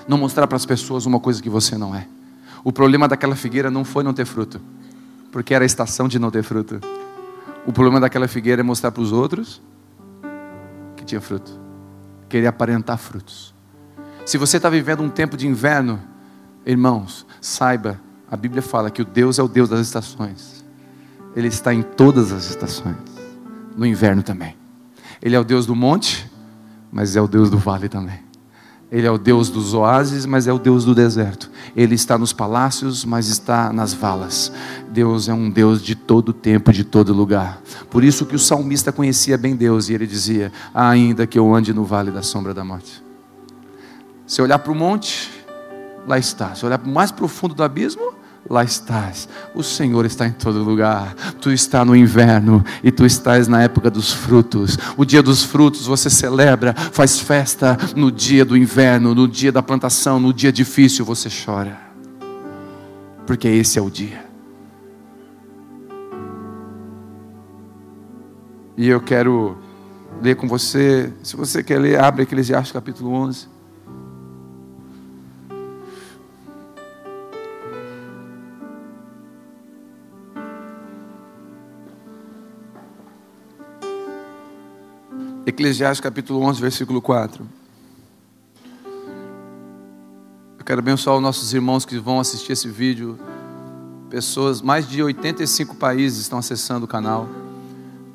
Não 0.07 0.19
mostrar 0.19 0.45
para 0.45 0.55
as 0.55 0.67
pessoas 0.67 1.07
uma 1.07 1.19
coisa 1.19 1.41
que 1.41 1.49
você 1.49 1.75
não 1.75 1.95
é. 1.95 2.07
O 2.63 2.71
problema 2.71 3.07
daquela 3.07 3.35
figueira 3.35 3.71
não 3.71 3.83
foi 3.83 4.03
não 4.03 4.13
ter 4.13 4.25
fruto, 4.25 4.61
porque 5.31 5.55
era 5.55 5.63
a 5.63 5.65
estação 5.65 6.07
de 6.07 6.19
não 6.19 6.29
ter 6.29 6.43
fruto. 6.43 6.79
O 7.65 7.73
problema 7.73 7.99
daquela 7.99 8.27
figueira 8.27 8.61
é 8.61 8.63
mostrar 8.63 8.91
para 8.91 9.01
os 9.01 9.11
outros 9.11 9.59
que 10.95 11.03
tinha 11.03 11.19
fruto, 11.19 11.59
querer 12.29 12.45
aparentar 12.45 12.99
frutos. 12.99 13.51
Se 14.27 14.37
você 14.37 14.57
está 14.57 14.69
vivendo 14.69 15.01
um 15.01 15.09
tempo 15.09 15.35
de 15.35 15.47
inverno, 15.47 15.99
irmãos, 16.65 17.25
saiba 17.41 17.99
a 18.33 18.35
Bíblia 18.35 18.63
fala 18.63 18.89
que 18.89 18.99
o 18.99 19.05
Deus 19.05 19.37
é 19.37 19.43
o 19.43 19.47
Deus 19.47 19.69
das 19.69 19.79
estações. 19.79 20.65
Ele 21.35 21.49
está 21.49 21.71
em 21.71 21.83
todas 21.83 22.31
as 22.31 22.49
estações, 22.49 22.97
no 23.77 23.85
inverno 23.85 24.23
também. 24.23 24.55
Ele 25.21 25.35
é 25.35 25.39
o 25.39 25.43
Deus 25.43 25.67
do 25.67 25.75
monte, 25.75 26.27
mas 26.91 27.15
é 27.15 27.21
o 27.21 27.27
Deus 27.27 27.51
do 27.51 27.59
vale 27.59 27.87
também. 27.87 28.19
Ele 28.91 29.05
é 29.05 29.11
o 29.11 29.19
Deus 29.19 29.51
dos 29.51 29.75
oásis, 29.75 30.25
mas 30.25 30.47
é 30.47 30.51
o 30.51 30.57
Deus 30.57 30.83
do 30.83 30.95
deserto. 30.95 31.51
Ele 31.75 31.93
está 31.93 32.17
nos 32.17 32.33
palácios, 32.33 33.05
mas 33.05 33.27
está 33.27 33.71
nas 33.71 33.93
valas. 33.93 34.51
Deus 34.89 35.29
é 35.29 35.33
um 35.33 35.51
Deus 35.51 35.79
de 35.79 35.93
todo 35.93 36.33
tempo, 36.33 36.73
de 36.73 36.83
todo 36.83 37.13
lugar. 37.13 37.61
Por 37.87 38.03
isso 38.03 38.25
que 38.25 38.35
o 38.35 38.39
salmista 38.39 38.91
conhecia 38.91 39.37
bem 39.37 39.55
Deus 39.55 39.89
e 39.89 39.93
ele 39.93 40.07
dizia: 40.07 40.51
Ainda 40.73 41.27
que 41.27 41.37
eu 41.37 41.53
ande 41.53 41.71
no 41.71 41.85
vale 41.85 42.09
da 42.09 42.23
sombra 42.23 42.51
da 42.51 42.63
morte. 42.63 43.03
Se 44.25 44.41
olhar 44.41 44.57
para 44.57 44.71
o 44.71 44.75
monte, 44.75 45.29
lá 46.07 46.17
está. 46.17 46.55
Se 46.55 46.65
olhar 46.65 46.79
para 46.79 46.89
o 46.89 46.93
mais 46.93 47.11
profundo 47.11 47.53
do 47.53 47.61
abismo, 47.61 48.22
lá 48.49 48.63
estás. 48.63 49.27
O 49.53 49.63
Senhor 49.63 50.05
está 50.05 50.27
em 50.27 50.31
todo 50.31 50.63
lugar. 50.63 51.13
Tu 51.39 51.51
está 51.51 51.83
no 51.85 51.95
inverno 51.95 52.63
e 52.83 52.91
tu 52.91 53.05
estás 53.05 53.47
na 53.47 53.63
época 53.63 53.89
dos 53.89 54.11
frutos. 54.11 54.77
O 54.97 55.05
dia 55.05 55.23
dos 55.23 55.43
frutos 55.43 55.85
você 55.85 56.09
celebra, 56.09 56.73
faz 56.73 57.19
festa 57.19 57.77
no 57.95 58.11
dia 58.11 58.43
do 58.43 58.57
inverno, 58.57 59.15
no 59.15 59.27
dia 59.27 59.51
da 59.51 59.63
plantação, 59.63 60.19
no 60.19 60.33
dia 60.33 60.51
difícil 60.51 61.05
você 61.05 61.29
chora. 61.29 61.77
Porque 63.25 63.47
esse 63.47 63.79
é 63.79 63.81
o 63.81 63.89
dia. 63.89 64.23
E 68.75 68.89
eu 68.89 68.99
quero 68.99 69.57
ler 70.21 70.35
com 70.35 70.47
você, 70.47 71.13
se 71.21 71.35
você 71.35 71.63
quer 71.63 71.79
ler, 71.79 71.99
abre 71.99 72.23
Eclesiastes 72.23 72.71
capítulo 72.71 73.11
11. 73.11 73.52
Eclesiastes 85.45 85.99
capítulo 85.99 86.41
11, 86.41 86.61
versículo 86.61 87.01
4. 87.01 87.45
Eu 90.57 90.65
quero 90.65 90.79
abençoar 90.79 91.17
os 91.17 91.21
nossos 91.21 91.53
irmãos 91.53 91.83
que 91.83 91.99
vão 91.99 92.17
assistir 92.17 92.53
esse 92.53 92.69
vídeo. 92.69 93.19
Pessoas, 94.09 94.61
mais 94.61 94.87
de 94.87 95.03
85 95.03 95.75
países 95.75 96.19
estão 96.21 96.39
acessando 96.39 96.85
o 96.85 96.87
canal. 96.87 97.27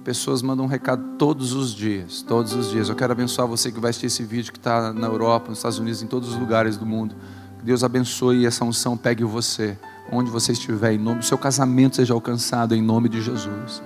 Pessoas 0.02 0.40
mandam 0.40 0.64
um 0.64 0.68
recado 0.68 1.18
todos 1.18 1.52
os 1.52 1.74
dias, 1.74 2.22
todos 2.22 2.54
os 2.54 2.70
dias. 2.70 2.88
Eu 2.88 2.96
quero 2.96 3.12
abençoar 3.12 3.46
você 3.46 3.70
que 3.70 3.78
vai 3.78 3.90
assistir 3.90 4.06
esse 4.06 4.22
vídeo, 4.22 4.50
que 4.50 4.58
está 4.58 4.90
na 4.94 5.06
Europa, 5.06 5.50
nos 5.50 5.58
Estados 5.58 5.78
Unidos, 5.78 6.02
em 6.02 6.06
todos 6.06 6.30
os 6.30 6.36
lugares 6.36 6.78
do 6.78 6.86
mundo. 6.86 7.14
Que 7.58 7.64
Deus 7.66 7.84
abençoe 7.84 8.38
e 8.38 8.46
essa 8.46 8.64
unção 8.64 8.96
pegue 8.96 9.22
você, 9.22 9.76
onde 10.10 10.30
você 10.30 10.52
estiver, 10.52 10.94
em 10.94 10.98
nome 10.98 11.18
do 11.18 11.26
seu 11.26 11.36
casamento 11.36 11.96
seja 11.96 12.14
alcançado, 12.14 12.74
em 12.74 12.80
nome 12.80 13.10
de 13.10 13.20
Jesus. 13.20 13.82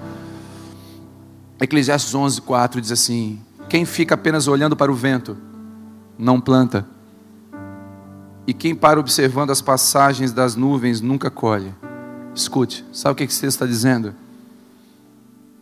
Eclesiastes 1.62 2.12
11, 2.12 2.40
4 2.40 2.81
diz 2.81 2.90
assim: 2.90 3.40
Quem 3.68 3.85
fica 3.85 4.16
apenas 4.16 4.48
olhando 4.48 4.77
para 4.77 4.90
o 4.90 4.94
vento, 4.96 5.37
não 6.18 6.40
planta. 6.40 6.85
E 8.44 8.53
quem 8.53 8.75
para 8.75 8.98
observando 8.98 9.51
as 9.51 9.62
passagens 9.62 10.33
das 10.33 10.57
nuvens 10.57 11.01
nunca 11.01 11.31
colhe. 11.31 11.72
Escute, 12.35 12.85
sabe 12.92 13.12
o 13.12 13.14
que 13.14 13.27
texto 13.27 13.44
está 13.44 13.64
dizendo? 13.64 14.12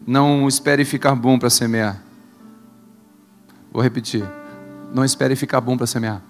Não 0.06 0.48
espere 0.48 0.86
ficar 0.86 1.14
bom 1.14 1.38
para 1.38 1.50
semear. 1.50 2.02
Vou 3.70 3.82
repetir. 3.82 4.24
Não 4.94 5.04
espere 5.04 5.36
ficar 5.36 5.60
bom 5.60 5.76
para 5.76 5.86
semear. 5.86 6.22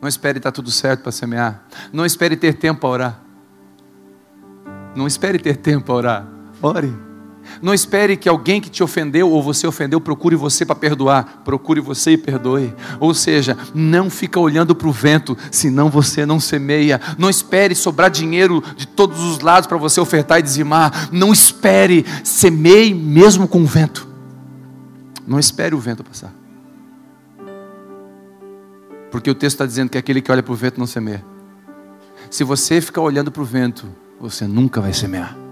Não 0.00 0.08
espere 0.08 0.38
estar 0.38 0.52
tudo 0.52 0.70
certo 0.70 1.02
para 1.02 1.12
semear. 1.12 1.62
Não 1.92 2.06
espere 2.06 2.34
ter 2.34 2.54
tempo 2.54 2.80
para 2.80 2.88
orar. 2.88 3.20
Não 4.96 5.06
espere 5.06 5.38
ter 5.38 5.56
tempo 5.56 5.84
para 5.84 5.94
orar. 5.94 6.28
Ore. 6.62 7.07
Não 7.60 7.74
espere 7.74 8.16
que 8.16 8.28
alguém 8.28 8.60
que 8.60 8.70
te 8.70 8.82
ofendeu 8.82 9.30
ou 9.30 9.42
você 9.42 9.66
ofendeu 9.66 10.00
procure 10.00 10.36
você 10.36 10.64
para 10.64 10.76
perdoar. 10.76 11.42
Procure 11.44 11.80
você 11.80 12.12
e 12.12 12.18
perdoe. 12.18 12.74
Ou 13.00 13.12
seja, 13.14 13.56
não 13.74 14.08
fica 14.08 14.38
olhando 14.38 14.74
para 14.74 14.88
o 14.88 14.92
vento, 14.92 15.36
senão 15.50 15.90
você 15.90 16.24
não 16.24 16.38
semeia. 16.38 17.00
Não 17.18 17.28
espere 17.28 17.74
sobrar 17.74 18.10
dinheiro 18.10 18.62
de 18.76 18.86
todos 18.86 19.20
os 19.22 19.40
lados 19.40 19.66
para 19.66 19.76
você 19.76 20.00
ofertar 20.00 20.38
e 20.38 20.42
dizimar. 20.42 21.08
Não 21.12 21.32
espere, 21.32 22.04
semeie 22.24 22.94
mesmo 22.94 23.48
com 23.48 23.62
o 23.62 23.66
vento. 23.66 24.06
Não 25.26 25.38
espere 25.38 25.74
o 25.74 25.78
vento 25.78 26.04
passar. 26.04 26.32
Porque 29.10 29.30
o 29.30 29.34
texto 29.34 29.54
está 29.54 29.66
dizendo 29.66 29.90
que 29.90 29.98
aquele 29.98 30.20
que 30.20 30.30
olha 30.30 30.42
para 30.42 30.52
o 30.52 30.56
vento 30.56 30.78
não 30.78 30.86
semeia. 30.86 31.24
Se 32.30 32.44
você 32.44 32.80
ficar 32.80 33.00
olhando 33.00 33.30
para 33.30 33.42
o 33.42 33.44
vento, 33.44 33.86
você 34.20 34.46
nunca 34.46 34.80
vai 34.80 34.92
semear. 34.92 35.47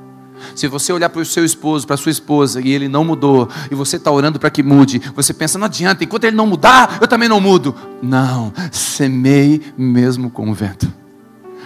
Se 0.55 0.69
você 0.69 0.93
olhar 0.93 1.09
para 1.09 1.21
o 1.21 1.25
seu 1.25 1.45
esposo, 1.45 1.87
para 1.87 1.97
sua 1.97 2.11
esposa, 2.11 2.61
e 2.61 2.71
ele 2.71 2.89
não 2.89 3.05
mudou, 3.05 3.49
e 3.71 3.75
você 3.75 3.97
está 3.97 4.11
orando 4.11 4.39
para 4.39 4.51
que 4.51 4.63
mude, 4.63 5.01
você 5.15 5.33
pensa, 5.33 5.59
não 5.59 5.67
adianta, 5.67 6.05
enquanto 6.05 6.25
ele 6.25 6.37
não 6.37 6.47
mudar, 6.47 6.99
eu 7.01 7.09
também 7.09 7.29
não 7.29 7.41
mudo. 7.41 7.75
Não, 8.03 8.53
semeie 8.71 9.63
mesmo 9.77 10.31
com 10.31 10.51
o 10.51 10.55
vento. 10.55 10.93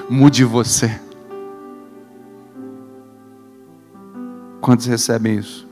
Mude 0.09 0.45
você. 0.45 1.01
Quantos 4.61 4.87
recebem 4.87 5.39
isso? 5.39 5.67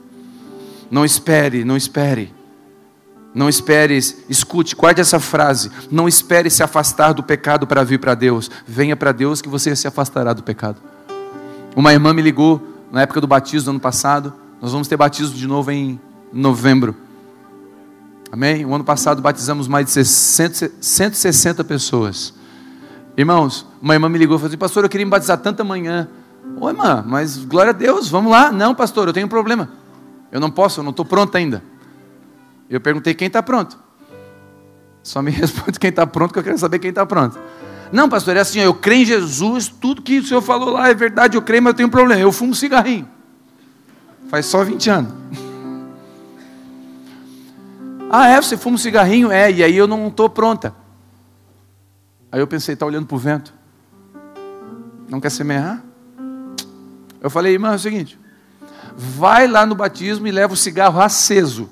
Não 0.91 1.05
espere, 1.05 1.65
não 1.65 1.77
espere. 1.77 2.35
Não 3.35 3.49
espere, 3.49 3.97
escute, 4.29 4.75
guarde 4.75 5.01
essa 5.01 5.21
frase. 5.21 5.71
Não 5.91 6.09
espere 6.09 6.51
se 6.51 6.63
afastar 6.63 7.13
do 7.13 7.23
pecado 7.23 7.67
para 7.67 7.85
vir 7.85 8.01
para 8.01 8.15
Deus. 8.15 8.51
Venha 8.67 8.97
para 8.97 9.13
Deus 9.13 9.43
que 9.43 9.49
você 9.49 9.77
se 9.77 9.87
afastará 9.87 10.33
do 10.33 10.43
pecado. 10.43 10.81
Uma 11.77 11.93
irmã 11.93 12.13
me 12.13 12.23
ligou 12.23 12.61
na 12.91 13.03
época 13.03 13.21
do 13.21 13.27
batismo 13.27 13.67
do 13.67 13.71
ano 13.71 13.81
passado. 13.81 14.33
Nós 14.61 14.73
vamos 14.73 14.89
ter 14.89 14.97
batismo 14.97 15.35
de 15.37 15.47
novo 15.47 15.71
em 15.71 16.01
novembro. 16.33 16.95
Amém? 18.31 18.65
O 18.65 18.75
ano 18.75 18.85
passado 18.85 19.23
batizamos 19.23 19.69
mais 19.69 19.87
de 19.87 19.93
60, 19.93 20.73
160 20.81 21.65
pessoas. 21.65 22.35
Irmãos, 23.17 23.67
uma 23.81 23.95
irmã 23.95 24.09
me 24.09 24.19
ligou 24.19 24.37
e 24.37 24.39
falou 24.39 24.49
assim: 24.49 24.59
Pastor, 24.59 24.85
eu 24.85 24.89
queria 24.89 25.07
me 25.07 25.11
batizar 25.11 25.39
tanta 25.39 25.65
manhã. 25.65 26.09
Ô 26.61 26.69
irmã, 26.69 27.05
mas 27.07 27.37
glória 27.37 27.71
a 27.71 27.73
Deus, 27.73 28.09
vamos 28.09 28.31
lá. 28.31 28.51
Não, 28.53 28.75
pastor, 28.75 29.09
eu 29.09 29.13
tenho 29.13 29.27
um 29.27 29.31
problema. 29.31 29.71
Eu 30.31 30.41
não 30.41 30.51
posso, 30.51 30.81
eu 30.81 30.85
não 30.85 30.91
estou 30.91 31.05
pronto 31.05 31.35
ainda. 31.37 31.63
Eu 32.69 32.81
perguntei 32.81 33.15
quem 33.15 33.29
está 33.29 33.43
pronto. 33.43 33.79
Só 35.03 35.23
me 35.23 35.31
responde 35.33 35.79
quem 35.79 35.91
está 35.91 36.07
pronto, 36.07 36.33
que 36.33 36.39
eu 36.39 36.43
quero 36.43 36.59
saber 36.59 36.79
quem 36.79 36.91
está 36.91 37.07
pronto. 37.07 37.39
Não, 37.93 38.09
pastor, 38.09 38.37
é 38.37 38.41
assim, 38.41 38.61
eu 38.61 38.75
creio 38.75 39.03
em 39.03 39.07
Jesus, 39.07 39.69
tudo 39.69 40.03
que 40.03 40.19
o 40.19 40.25
senhor 40.25 40.43
falou 40.43 40.71
lá 40.71 40.89
é 40.89 40.95
verdade, 40.95 41.37
eu 41.37 41.43
creio, 41.43 41.63
mas 41.63 41.73
eu 41.73 41.77
tenho 41.77 41.89
um 41.89 41.91
problema. 41.91 42.21
Eu 42.21 42.33
fumo 42.33 42.55
cigarrinho. 42.55 43.09
Faz 44.29 44.47
só 44.47 44.65
20 44.65 44.91
anos. 44.91 45.13
Ah, 48.11 48.27
é? 48.27 48.41
Você 48.41 48.57
fuma 48.57 48.77
um 48.77 48.79
cigarrinho? 48.79 49.31
É, 49.31 49.53
e 49.53 49.63
aí 49.63 49.77
eu 49.77 49.87
não 49.87 50.09
estou 50.09 50.31
pronta. 50.31 50.75
Aí 52.33 52.41
eu 52.41 52.47
pensei, 52.47 52.73
está 52.73 52.87
olhando 52.87 53.07
para 53.07 53.15
o 53.15 53.19
vento. 53.19 53.53
Não 55.11 55.21
quer 55.21 55.31
semear? 55.31 55.83
Eu 57.21 57.29
falei, 57.29 57.53
irmão, 57.53 57.73
é 57.73 57.77
o 57.77 57.79
seguinte: 57.79 58.19
vai 58.97 59.47
lá 59.47 59.67
no 59.67 59.75
batismo 59.75 60.27
e 60.27 60.31
leva 60.31 60.55
o 60.55 60.57
cigarro 60.57 61.01
aceso. 61.01 61.69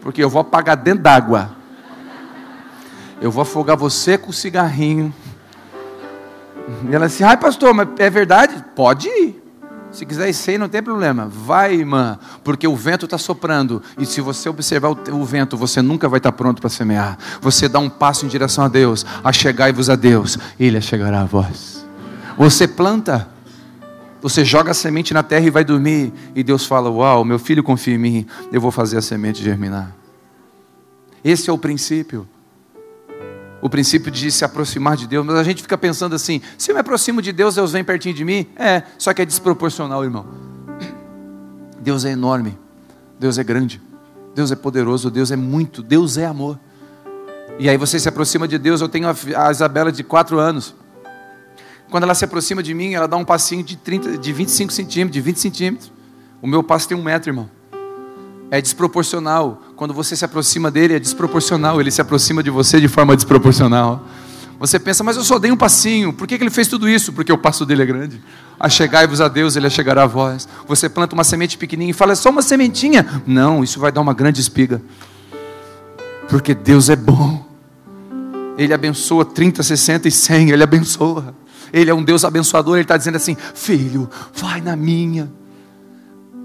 Porque 0.00 0.22
eu 0.22 0.28
vou 0.28 0.40
apagar 0.40 0.76
dentro 0.76 1.02
d'água. 1.02 1.56
Eu 3.22 3.30
vou 3.30 3.42
afogar 3.42 3.76
você 3.76 4.18
com 4.18 4.30
o 4.30 4.32
cigarrinho. 4.32 5.14
E 6.90 6.94
ela 6.94 7.06
disse: 7.06 7.22
Ai, 7.22 7.36
pastor, 7.36 7.72
mas 7.72 7.88
é 7.98 8.10
verdade? 8.10 8.62
Pode 8.74 9.06
ir. 9.06 9.40
Se 9.92 10.04
quiser 10.04 10.28
ir 10.28 10.34
sem, 10.34 10.58
não 10.58 10.68
tem 10.68 10.82
problema. 10.82 11.28
Vai, 11.30 11.74
irmã, 11.74 12.18
porque 12.42 12.66
o 12.66 12.74
vento 12.74 13.04
está 13.04 13.16
soprando. 13.16 13.80
E 13.96 14.04
se 14.04 14.20
você 14.20 14.48
observar 14.48 14.90
o, 14.90 14.98
o, 15.20 15.24
vento, 15.24 15.56
você 15.56 15.80
nunca 15.80 16.08
vai 16.08 16.18
estar 16.18 16.32
tá 16.32 16.36
pronto 16.36 16.60
para 16.60 16.68
semear. 16.68 17.16
Você 17.40 17.68
dá 17.68 17.78
um 17.78 17.88
passo 17.88 18.26
em 18.26 18.28
direção 18.28 18.64
a 18.64 18.68
Deus. 18.68 19.06
Achegai-vos 19.22 19.88
a 19.88 19.94
Deus, 19.94 20.36
Ele 20.58 20.80
chegará 20.80 21.20
a 21.20 21.24
vós. 21.24 21.86
Você 22.36 22.66
planta, 22.66 23.28
você 24.20 24.44
joga 24.44 24.72
a 24.72 24.74
semente 24.74 25.14
na 25.14 25.22
terra 25.22 25.46
e 25.46 25.50
vai 25.50 25.62
dormir. 25.62 26.12
E 26.34 26.42
Deus 26.42 26.66
fala: 26.66 26.90
Uau, 26.90 27.24
meu 27.24 27.38
filho 27.38 27.62
confia 27.62 27.94
em 27.94 27.98
mim, 27.98 28.26
eu 28.50 28.60
vou 28.60 28.72
fazer 28.72 28.96
a 28.96 29.02
semente 29.02 29.44
germinar. 29.44 29.94
Esse 31.22 31.48
é 31.48 31.52
o 31.52 31.58
princípio 31.58 32.26
o 33.62 33.70
princípio 33.70 34.10
de 34.10 34.30
se 34.32 34.44
aproximar 34.44 34.96
de 34.96 35.06
Deus, 35.06 35.24
mas 35.24 35.36
a 35.36 35.44
gente 35.44 35.62
fica 35.62 35.78
pensando 35.78 36.16
assim: 36.16 36.42
se 36.58 36.72
eu 36.72 36.74
me 36.74 36.80
aproximo 36.80 37.22
de 37.22 37.32
Deus, 37.32 37.54
Deus 37.54 37.70
vem 37.70 37.84
pertinho 37.84 38.14
de 38.14 38.24
mim? 38.24 38.48
É, 38.56 38.82
só 38.98 39.14
que 39.14 39.22
é 39.22 39.24
desproporcional, 39.24 40.02
irmão. 40.02 40.26
Deus 41.80 42.04
é 42.04 42.10
enorme, 42.10 42.58
Deus 43.18 43.38
é 43.38 43.44
grande, 43.44 43.80
Deus 44.34 44.50
é 44.50 44.56
poderoso, 44.56 45.10
Deus 45.10 45.30
é 45.30 45.36
muito, 45.36 45.82
Deus 45.82 46.18
é 46.18 46.26
amor. 46.26 46.58
E 47.58 47.68
aí 47.68 47.76
você 47.76 48.00
se 48.00 48.08
aproxima 48.08 48.48
de 48.48 48.58
Deus, 48.58 48.80
eu 48.80 48.88
tenho 48.88 49.06
a 49.08 49.50
Isabela 49.50 49.92
de 49.92 50.02
4 50.02 50.38
anos. 50.38 50.74
Quando 51.90 52.04
ela 52.04 52.14
se 52.14 52.24
aproxima 52.24 52.62
de 52.62 52.74
mim, 52.74 52.94
ela 52.94 53.06
dá 53.06 53.16
um 53.16 53.24
passinho 53.24 53.62
de, 53.62 53.76
30, 53.76 54.18
de 54.18 54.32
25 54.32 54.72
centímetros, 54.72 55.12
de 55.12 55.20
20 55.20 55.36
centímetros. 55.38 55.92
O 56.40 56.46
meu 56.46 56.62
passo 56.62 56.88
tem 56.88 56.96
um 56.96 57.02
metro, 57.02 57.30
irmão 57.30 57.61
é 58.52 58.60
desproporcional. 58.60 59.62
Quando 59.74 59.94
você 59.94 60.14
se 60.14 60.26
aproxima 60.26 60.70
dele, 60.70 60.92
é 60.92 60.98
desproporcional. 60.98 61.80
Ele 61.80 61.90
se 61.90 62.02
aproxima 62.02 62.42
de 62.42 62.50
você 62.50 62.78
de 62.78 62.86
forma 62.86 63.16
desproporcional. 63.16 64.06
Você 64.60 64.78
pensa, 64.78 65.02
mas 65.02 65.16
eu 65.16 65.24
só 65.24 65.38
dei 65.38 65.50
um 65.50 65.56
passinho. 65.56 66.12
Por 66.12 66.28
que, 66.28 66.36
que 66.36 66.44
ele 66.44 66.50
fez 66.50 66.68
tudo 66.68 66.86
isso? 66.86 67.14
Porque 67.14 67.32
o 67.32 67.38
passo 67.38 67.64
dele 67.64 67.80
é 67.80 67.86
grande. 67.86 68.22
Achegai-vos 68.60 69.22
a 69.22 69.28
Deus, 69.28 69.56
ele 69.56 69.70
chegará 69.70 70.02
a 70.02 70.06
vós. 70.06 70.46
Você 70.68 70.86
planta 70.86 71.14
uma 71.14 71.24
semente 71.24 71.56
pequenininha 71.56 71.92
e 71.92 71.94
fala, 71.94 72.12
é 72.12 72.14
só 72.14 72.28
uma 72.28 72.42
sementinha. 72.42 73.22
Não, 73.26 73.64
isso 73.64 73.80
vai 73.80 73.90
dar 73.90 74.02
uma 74.02 74.12
grande 74.12 74.38
espiga. 74.38 74.82
Porque 76.28 76.54
Deus 76.54 76.90
é 76.90 76.96
bom. 76.96 77.42
Ele 78.58 78.74
abençoa 78.74 79.24
30, 79.24 79.62
60 79.62 80.08
e 80.08 80.10
100. 80.10 80.50
Ele 80.50 80.62
abençoa. 80.62 81.34
Ele 81.72 81.90
é 81.90 81.94
um 81.94 82.04
Deus 82.04 82.22
abençoador. 82.22 82.74
Ele 82.74 82.82
está 82.82 82.98
dizendo 82.98 83.16
assim: 83.16 83.34
Filho, 83.54 84.10
vai 84.34 84.60
na 84.60 84.76
minha. 84.76 85.32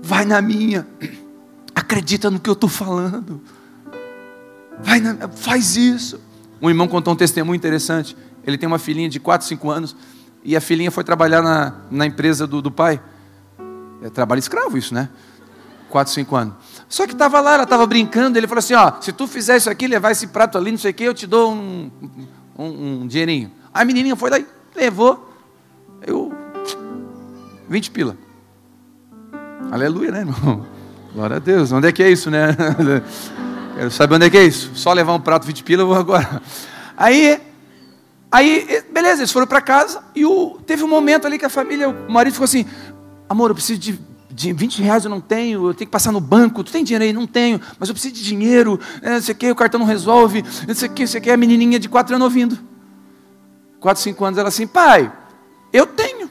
Vai 0.02 0.24
na 0.24 0.42
minha. 0.42 0.88
Acredita 1.88 2.30
no 2.30 2.38
que 2.38 2.50
eu 2.50 2.54
estou 2.54 2.70
falando. 2.70 3.42
Vai 4.82 5.00
na, 5.00 5.30
faz 5.30 5.78
isso. 5.78 6.20
Um 6.62 6.68
irmão 6.68 6.86
contou 6.86 7.14
um 7.14 7.16
testemunho 7.16 7.56
interessante. 7.56 8.14
Ele 8.46 8.58
tem 8.58 8.68
uma 8.68 8.78
filhinha 8.78 9.08
de 9.08 9.22
4, 9.22 9.48
5 9.48 9.70
anos. 9.70 9.96
E 10.44 10.54
a 10.58 10.60
filhinha 10.60 10.92
foi 10.92 11.06
trabalhar 11.06 11.42
na, 11.42 11.76
na 11.90 12.06
empresa 12.06 12.46
do, 12.46 12.62
do 12.62 12.70
pai. 12.70 13.02
É 14.02 14.10
trabalho 14.10 14.40
escravo 14.40 14.78
isso, 14.78 14.94
né? 14.94 15.08
4, 15.90 16.14
5 16.14 16.36
anos. 16.36 16.56
Só 16.90 17.08
que 17.08 17.14
estava 17.14 17.40
lá, 17.40 17.54
ela 17.54 17.64
estava 17.64 17.86
brincando. 17.88 18.38
Ele 18.38 18.48
falou 18.48 18.60
assim: 18.60 18.74
Ó, 18.74 19.00
se 19.00 19.14
tu 19.14 19.26
fizer 19.26 19.56
isso 19.56 19.70
aqui, 19.70 19.88
levar 19.88 20.12
esse 20.12 20.28
prato 20.28 20.58
ali, 20.58 20.72
não 20.72 20.78
sei 20.78 20.92
o 20.92 20.94
que, 20.94 21.06
eu 21.06 21.14
te 21.14 21.26
dou 21.26 21.54
um, 21.54 21.90
um, 22.60 23.02
um 23.04 23.08
dinheirinho. 23.08 23.50
A 23.74 23.86
menininha 23.86 24.18
foi 24.18 24.30
lá 24.30 24.38
e 24.40 24.46
levou. 24.76 25.34
Eu. 26.06 26.34
20 27.70 27.92
pila. 27.92 28.18
Aleluia, 29.72 30.12
né, 30.12 30.20
irmão? 30.20 30.77
Glória 31.18 31.38
a 31.38 31.40
Deus. 31.40 31.72
Onde 31.72 31.88
é 31.88 31.92
que 31.92 32.04
é 32.04 32.12
isso, 32.12 32.30
né? 32.30 32.56
Quero 33.76 33.90
saber 33.90 34.14
onde 34.14 34.28
é 34.28 34.30
que 34.30 34.38
é 34.38 34.44
isso. 34.44 34.70
Só 34.76 34.94
levar 34.94 35.16
um 35.16 35.20
prato 35.20 35.52
de 35.52 35.64
pila, 35.64 35.82
eu 35.82 35.88
vou 35.88 35.96
agora. 35.96 36.40
Aí, 36.96 37.42
aí, 38.32 38.84
beleza, 38.94 39.22
eles 39.22 39.32
foram 39.32 39.48
para 39.48 39.60
casa 39.60 40.04
e 40.14 40.24
o, 40.24 40.60
teve 40.64 40.84
um 40.84 40.88
momento 40.88 41.26
ali 41.26 41.40
que 41.40 41.46
a 41.46 41.50
família, 41.50 41.90
o 41.90 42.12
marido 42.12 42.34
ficou 42.34 42.46
assim: 42.46 42.68
Amor, 43.28 43.50
eu 43.50 43.56
preciso 43.56 43.80
de 43.80 44.00
de 44.30 44.54
20 44.54 44.84
reais 44.84 45.04
eu 45.06 45.10
não 45.10 45.20
tenho, 45.20 45.68
eu 45.68 45.74
tenho 45.74 45.88
que 45.88 45.92
passar 45.92 46.12
no 46.12 46.22
banco, 46.22 46.64
tu 46.64 46.72
tem 46.72 46.84
dinheiro 46.84 47.04
aí? 47.04 47.12
Não 47.12 47.26
tenho, 47.26 47.60
mas 47.80 47.90
eu 47.90 47.96
preciso 47.96 48.14
de 48.14 48.24
dinheiro, 48.24 48.80
é, 49.02 49.14
não 49.14 49.22
sei 49.22 49.36
o 49.50 49.52
o 49.52 49.56
cartão 49.56 49.80
não 49.80 49.88
resolve, 49.88 50.46
não 50.68 50.76
sei 50.76 50.88
o 50.88 50.92
que, 50.92 51.02
não 51.02 51.08
sei 51.08 51.20
o 51.20 51.24
que, 51.24 51.32
a 51.32 51.38
menininha 51.38 51.80
de 51.80 51.90
4 51.90 52.14
anos 52.14 52.26
ouvindo. 52.26 52.60
4, 53.80 54.04
5 54.04 54.24
anos, 54.26 54.38
ela 54.38 54.50
assim, 54.50 54.68
pai, 54.68 55.12
eu 55.74 55.88
tenho. 55.88 56.30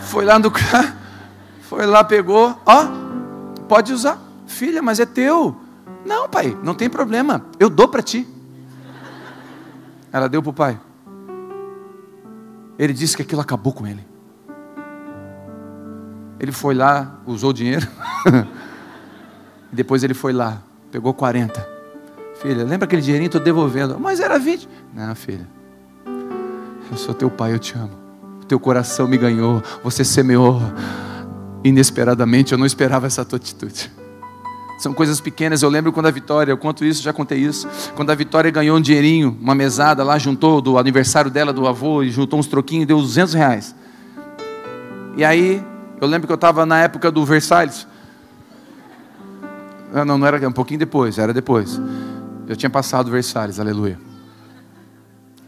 Foi 0.00 0.24
lá 0.24 0.36
no 0.36 0.50
foi 1.62 1.86
lá, 1.86 2.02
pegou, 2.02 2.60
ó, 2.66 3.03
pode 3.68 3.92
usar. 3.92 4.18
Filha, 4.46 4.82
mas 4.82 5.00
é 5.00 5.06
teu. 5.06 5.56
Não, 6.04 6.28
pai, 6.28 6.56
não 6.62 6.74
tem 6.74 6.88
problema, 6.88 7.44
eu 7.58 7.70
dou 7.70 7.88
para 7.88 8.02
ti. 8.02 8.26
Ela 10.12 10.28
deu 10.28 10.42
para 10.42 10.50
o 10.50 10.52
pai. 10.52 10.80
Ele 12.78 12.92
disse 12.92 13.16
que 13.16 13.22
aquilo 13.22 13.40
acabou 13.40 13.72
com 13.72 13.86
ele. 13.86 14.04
Ele 16.38 16.52
foi 16.52 16.74
lá, 16.74 17.18
usou 17.26 17.50
o 17.50 17.52
dinheiro. 17.54 17.86
Depois 19.72 20.04
ele 20.04 20.14
foi 20.14 20.32
lá, 20.32 20.62
pegou 20.90 21.14
40. 21.14 21.74
Filha, 22.40 22.64
lembra 22.64 22.84
aquele 22.84 23.00
dinheirinho? 23.00 23.28
Estou 23.28 23.40
devolvendo. 23.40 23.98
Mas 23.98 24.20
era 24.20 24.38
20. 24.38 24.68
Não, 24.92 25.14
filha. 25.14 25.48
Eu 26.90 26.96
sou 26.96 27.14
teu 27.14 27.30
pai, 27.30 27.52
eu 27.52 27.58
te 27.58 27.74
amo. 27.74 27.92
Teu 28.46 28.60
coração 28.60 29.08
me 29.08 29.16
ganhou. 29.16 29.62
Você 29.82 30.04
semeou 30.04 30.60
inesperadamente. 31.64 32.52
Eu 32.52 32.58
não 32.58 32.66
esperava 32.66 33.06
essa 33.06 33.24
tua 33.24 33.38
atitude. 33.38 33.90
São 34.78 34.92
coisas 34.92 35.20
pequenas. 35.20 35.62
Eu 35.62 35.70
lembro 35.70 35.92
quando 35.92 36.06
a 36.06 36.10
Vitória, 36.10 36.52
eu 36.52 36.58
conto 36.58 36.84
isso, 36.84 37.02
já 37.02 37.12
contei 37.12 37.38
isso. 37.38 37.68
Quando 37.94 38.10
a 38.10 38.14
Vitória 38.14 38.50
ganhou 38.50 38.76
um 38.76 38.80
dinheirinho, 38.80 39.36
uma 39.40 39.54
mesada 39.54 40.04
lá, 40.04 40.18
juntou 40.18 40.60
do 40.60 40.78
aniversário 40.78 41.30
dela, 41.30 41.52
do 41.52 41.66
avô, 41.66 42.02
e 42.02 42.10
juntou 42.10 42.38
uns 42.38 42.46
troquinhos, 42.46 42.86
deu 42.86 43.00
200 43.00 43.34
reais. 43.34 43.74
E 45.16 45.24
aí, 45.24 45.64
eu 46.00 46.06
lembro 46.08 46.26
que 46.26 46.32
eu 46.32 46.36
estava 46.36 46.66
na 46.66 46.80
época 46.80 47.10
do 47.10 47.24
Versalhes. 47.24 47.86
Não, 49.92 50.18
não 50.18 50.26
era 50.26 50.48
um 50.48 50.52
pouquinho 50.52 50.80
depois, 50.80 51.18
era 51.18 51.32
depois. 51.32 51.80
Eu 52.48 52.56
tinha 52.56 52.68
passado 52.68 53.10
Versalhes, 53.10 53.60
aleluia. 53.60 53.98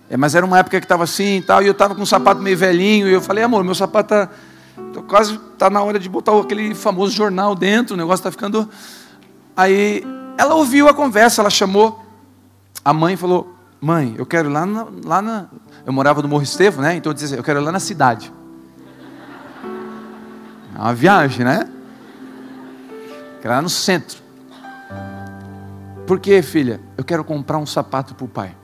É, 0.08 0.16
mas 0.16 0.36
era 0.36 0.46
uma 0.46 0.60
época 0.60 0.78
que 0.78 0.84
estava 0.84 1.02
assim 1.02 1.38
e 1.38 1.42
tal, 1.42 1.62
e 1.62 1.66
eu 1.66 1.72
estava 1.72 1.94
com 1.96 2.02
um 2.02 2.06
sapato 2.06 2.40
meio 2.40 2.56
velhinho, 2.56 3.08
e 3.08 3.12
eu 3.12 3.20
falei, 3.20 3.42
amor, 3.42 3.64
meu 3.64 3.74
sapato 3.74 4.14
está 4.14 4.30
quase 5.08 5.40
está 5.52 5.68
na 5.70 5.82
hora 5.82 5.98
de 5.98 6.08
botar 6.08 6.38
aquele 6.38 6.74
famoso 6.74 7.12
jornal 7.12 7.54
dentro, 7.54 7.94
o 7.94 7.96
negócio 7.96 8.20
está 8.20 8.30
ficando 8.30 8.68
Aí 9.56 10.04
ela 10.36 10.54
ouviu 10.54 10.86
a 10.86 10.92
conversa, 10.92 11.40
ela 11.40 11.48
chamou 11.48 12.04
a 12.84 12.92
mãe 12.92 13.14
e 13.14 13.16
falou: 13.16 13.54
Mãe, 13.80 14.14
eu 14.18 14.26
quero 14.26 14.50
ir 14.50 14.52
lá 14.52 14.66
na, 14.66 14.86
lá 15.02 15.22
na. 15.22 15.46
Eu 15.86 15.92
morava 15.92 16.20
no 16.20 16.28
Morro 16.28 16.42
Estevo, 16.42 16.82
né? 16.82 16.94
Então 16.96 17.10
eu 17.10 17.14
disse: 17.14 17.34
Eu 17.34 17.42
quero 17.42 17.58
ir 17.58 17.62
lá 17.62 17.72
na 17.72 17.80
cidade. 17.80 18.30
É 20.74 20.78
uma 20.78 20.94
viagem, 20.94 21.42
né? 21.42 21.66
Quero 23.40 23.54
ir 23.54 23.56
lá 23.56 23.62
no 23.62 23.70
centro. 23.70 24.18
Por 26.06 26.20
que, 26.20 26.42
filha? 26.42 26.80
Eu 26.96 27.02
quero 27.02 27.24
comprar 27.24 27.56
um 27.56 27.66
sapato 27.66 28.14
para 28.14 28.24
o 28.24 28.28
pai. 28.28 28.54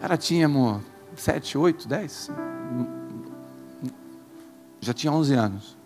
Ela 0.00 0.16
tinha, 0.16 0.46
amor, 0.46 0.80
sete, 1.16 1.56
oito, 1.56 1.86
dez. 1.88 2.30
Já 4.84 4.92
tinha 4.92 5.12
onze 5.12 5.32
anos. 5.32 5.76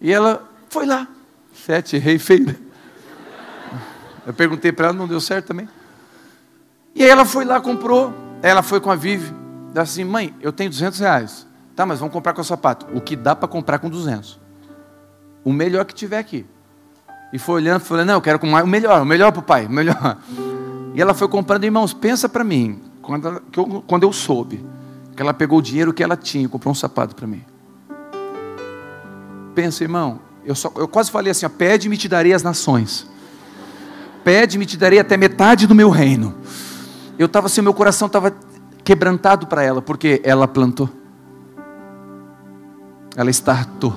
E 0.00 0.12
ela 0.12 0.42
foi 0.68 0.86
lá. 0.86 1.06
Sete, 1.54 1.96
rei 1.98 2.18
feira. 2.18 2.56
Eu 4.26 4.34
perguntei 4.34 4.72
para 4.72 4.88
ela, 4.88 4.96
não 4.96 5.06
deu 5.06 5.20
certo 5.20 5.46
também. 5.46 5.68
E 6.94 7.04
aí 7.04 7.08
ela 7.08 7.24
foi 7.24 7.44
lá, 7.44 7.60
comprou. 7.60 8.12
Ela 8.42 8.62
foi 8.62 8.80
com 8.80 8.90
a 8.90 8.96
Vivi. 8.96 9.32
Disse 9.68 9.78
assim, 9.78 10.04
mãe, 10.04 10.34
eu 10.40 10.52
tenho 10.52 10.68
200 10.68 10.98
reais. 10.98 11.46
Tá, 11.76 11.86
mas 11.86 12.00
vamos 12.00 12.12
comprar 12.12 12.32
com 12.32 12.40
o 12.40 12.44
sapato. 12.44 12.86
O 12.92 13.00
que 13.00 13.14
dá 13.14 13.36
para 13.36 13.48
comprar 13.48 13.78
com 13.78 13.88
200. 13.88 14.40
O 15.44 15.52
melhor 15.52 15.84
que 15.84 15.94
tiver 15.94 16.18
aqui. 16.18 16.44
E 17.32 17.38
foi 17.38 17.56
olhando, 17.56 17.80
falando, 17.80 18.08
não, 18.08 18.14
eu 18.14 18.20
quero 18.20 18.38
com 18.38 18.48
o 18.48 18.66
melhor, 18.66 19.02
o 19.02 19.04
melhor 19.04 19.30
para 19.30 19.40
o 19.40 19.42
pai, 19.42 19.66
o 19.66 19.70
melhor. 19.70 20.18
E 20.94 21.00
ela 21.00 21.14
foi 21.14 21.28
comprando, 21.28 21.62
irmãos, 21.62 21.94
pensa 21.94 22.28
para 22.28 22.42
mim, 22.42 22.82
ela, 23.24 23.40
quando 23.86 24.02
eu 24.02 24.12
soube 24.12 24.64
que 25.18 25.22
ela 25.22 25.34
pegou 25.34 25.58
o 25.58 25.62
dinheiro 25.62 25.92
que 25.92 26.00
ela 26.00 26.16
tinha 26.16 26.44
e 26.44 26.48
comprou 26.48 26.70
um 26.70 26.76
sapato 26.76 27.12
para 27.12 27.26
mim. 27.26 27.44
Pensa, 29.52 29.82
irmão, 29.82 30.20
eu, 30.44 30.54
só, 30.54 30.72
eu 30.76 30.86
quase 30.86 31.10
falei 31.10 31.32
assim: 31.32 31.48
pede-me 31.48 31.96
e 31.96 31.98
te 31.98 32.08
darei 32.08 32.32
as 32.32 32.44
nações. 32.44 33.04
Pede-me 34.22 34.62
e 34.62 34.66
te 34.66 34.76
darei 34.76 35.00
até 35.00 35.16
metade 35.16 35.66
do 35.66 35.74
meu 35.74 35.90
reino. 35.90 36.36
Eu 37.18 37.26
estava 37.26 37.48
assim, 37.48 37.60
meu 37.60 37.74
coração 37.74 38.06
estava 38.06 38.32
quebrantado 38.84 39.48
para 39.48 39.60
ela, 39.60 39.82
porque 39.82 40.20
ela 40.22 40.46
plantou, 40.46 40.88
ela 43.16 43.30
startou, 43.30 43.92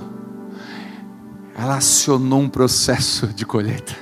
ela 1.55 1.75
acionou 1.75 2.39
um 2.39 2.49
processo 2.49 3.27
de 3.27 3.45
colheita. 3.45 3.95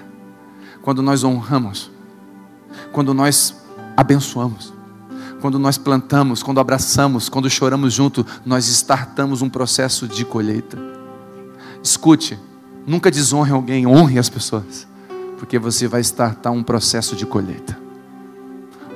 Quando 0.82 1.02
nós 1.02 1.26
honramos, 1.26 1.92
quando 2.94 3.14
nós 3.14 3.62
abençoamos, 3.98 4.79
quando 5.40 5.58
nós 5.58 5.78
plantamos, 5.78 6.44
quando 6.44 6.60
abraçamos, 6.60 7.30
quando 7.30 7.50
choramos 7.50 7.94
junto, 7.94 8.26
nós 8.46 8.68
startamos 8.68 9.42
um 9.42 9.50
processo 9.50 10.08
de 10.08 10.26
colheita. 10.26 10.78
Escute, 11.82 12.38
nunca 12.86 13.10
desonre 13.10 13.52
alguém, 13.52 13.88
honre 13.88 14.20
as 14.20 14.30
pessoas, 14.30 14.88
porque 15.38 15.58
você 15.58 15.88
vai 15.88 16.02
startar 16.02 16.52
um 16.52 16.64
processo 16.64 17.16
de 17.16 17.26
colheita. 17.26 17.78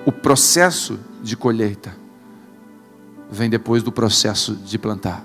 O 0.06 0.12
processo 0.12 1.00
de 1.22 1.38
colheita 1.38 1.96
vem 3.32 3.50
depois 3.50 3.82
do 3.82 3.92
processo 3.92 4.54
de 4.54 4.78
plantar. 4.78 5.24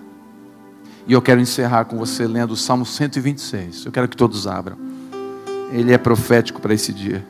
E 1.07 1.13
eu 1.13 1.23
quero 1.23 1.41
encerrar 1.41 1.87
com 1.87 1.97
você 1.97 2.27
lendo 2.27 2.53
o 2.53 2.57
Salmo 2.57 2.87
126. 2.87 3.87
Eu 3.87 3.93
quero 3.93 4.07
que 4.07 4.17
todos 4.17 4.47
abram. 4.47 4.77
Ele 5.73 5.93
é 5.93 5.99
profético 5.99 6.61
para 6.61 6.75
esse 6.75 6.93
dia. 6.93 7.27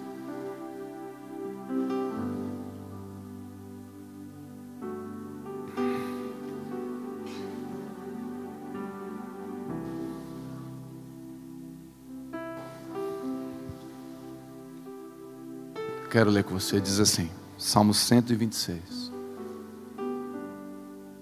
Quero 16.11 16.31
ler 16.31 16.43
com 16.43 16.59
você, 16.59 16.81
diz 16.81 16.99
assim, 17.01 17.29
Salmo 17.59 17.93
126. 17.93 19.13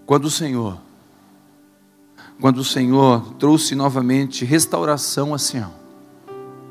Quando 0.05 0.27
o 0.27 0.31
Senhor, 0.31 0.79
quando 2.41 2.59
o 2.59 2.65
Senhor 2.65 3.35
trouxe 3.35 3.75
novamente 3.75 4.45
restauração 4.45 5.35
a 5.35 5.39
Sião, 5.39 5.73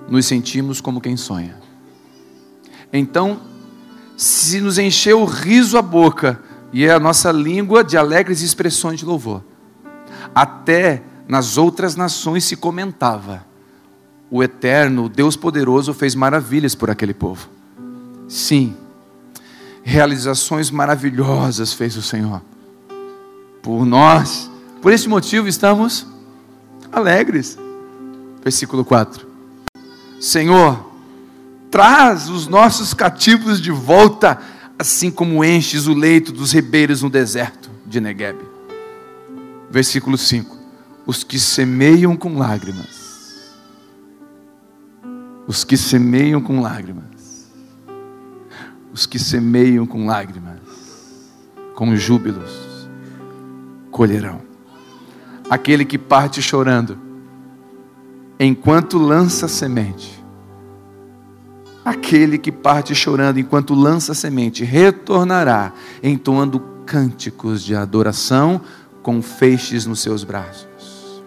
nos 0.09 0.25
sentimos 0.25 0.79
como 0.79 1.01
quem 1.01 1.17
sonha. 1.17 1.59
Então, 2.93 3.41
se 4.15 4.61
nos 4.61 4.77
encheu 4.77 5.21
o 5.21 5.25
riso 5.25 5.77
a 5.77 5.81
boca 5.81 6.39
e 6.71 6.89
a 6.89 6.97
nossa 6.97 7.33
língua 7.33 7.83
de 7.83 7.97
alegres 7.97 8.41
expressões 8.41 8.99
de 8.99 9.05
louvor, 9.05 9.43
até 10.33 11.03
nas 11.27 11.57
outras 11.57 11.97
nações 11.97 12.45
se 12.45 12.55
comentava: 12.55 13.45
o 14.31 14.41
Eterno, 14.41 15.05
o 15.05 15.09
Deus 15.09 15.35
poderoso, 15.35 15.93
fez 15.93 16.15
maravilhas 16.15 16.73
por 16.73 16.89
aquele 16.89 17.13
povo. 17.13 17.54
Sim, 18.27 18.75
realizações 19.83 20.71
maravilhosas 20.71 21.73
fez 21.73 21.95
o 21.95 22.01
Senhor 22.01 22.41
por 23.61 23.85
nós. 23.85 24.49
Por 24.81 24.91
esse 24.91 25.07
motivo 25.07 25.47
estamos 25.47 26.05
alegres. 26.91 27.57
Versículo 28.43 28.83
4. 28.83 29.27
Senhor, 30.19 30.91
traz 31.69 32.29
os 32.29 32.47
nossos 32.47 32.93
cativos 32.93 33.61
de 33.61 33.71
volta, 33.71 34.39
assim 34.77 35.11
como 35.11 35.43
enches 35.43 35.87
o 35.87 35.93
leito 35.93 36.31
dos 36.31 36.51
ribeiros 36.51 37.01
no 37.01 37.09
deserto 37.09 37.69
de 37.85 37.99
Negueb. 37.99 38.37
Versículo 39.69 40.17
5. 40.17 40.55
Os 41.05 41.23
que 41.23 41.39
semeiam 41.39 42.15
com 42.15 42.37
lágrimas. 42.37 43.53
Os 45.47 45.63
que 45.63 45.77
semeiam 45.77 46.41
com 46.41 46.61
lágrimas 46.61 47.14
os 48.95 49.05
que 49.05 49.19
semeiam 49.19 49.85
com 49.85 50.05
lágrimas, 50.05 50.57
com 51.75 51.93
júbilos, 51.97 52.87
colherão. 53.91 54.39
Aquele 55.49 55.83
que 55.83 55.97
parte 55.97 56.41
chorando, 56.41 56.97
enquanto 58.39 58.97
lança 58.97 59.49
semente. 59.49 60.23
Aquele 61.83 62.37
que 62.37 62.53
parte 62.53 62.95
chorando 62.95 63.37
enquanto 63.37 63.73
lança 63.73 64.13
semente, 64.13 64.63
retornará 64.63 65.73
entoando 66.01 66.61
cânticos 66.85 67.61
de 67.61 67.75
adoração 67.75 68.61
com 69.03 69.21
feixes 69.21 69.85
nos 69.85 69.99
seus 69.99 70.23
braços. 70.23 71.21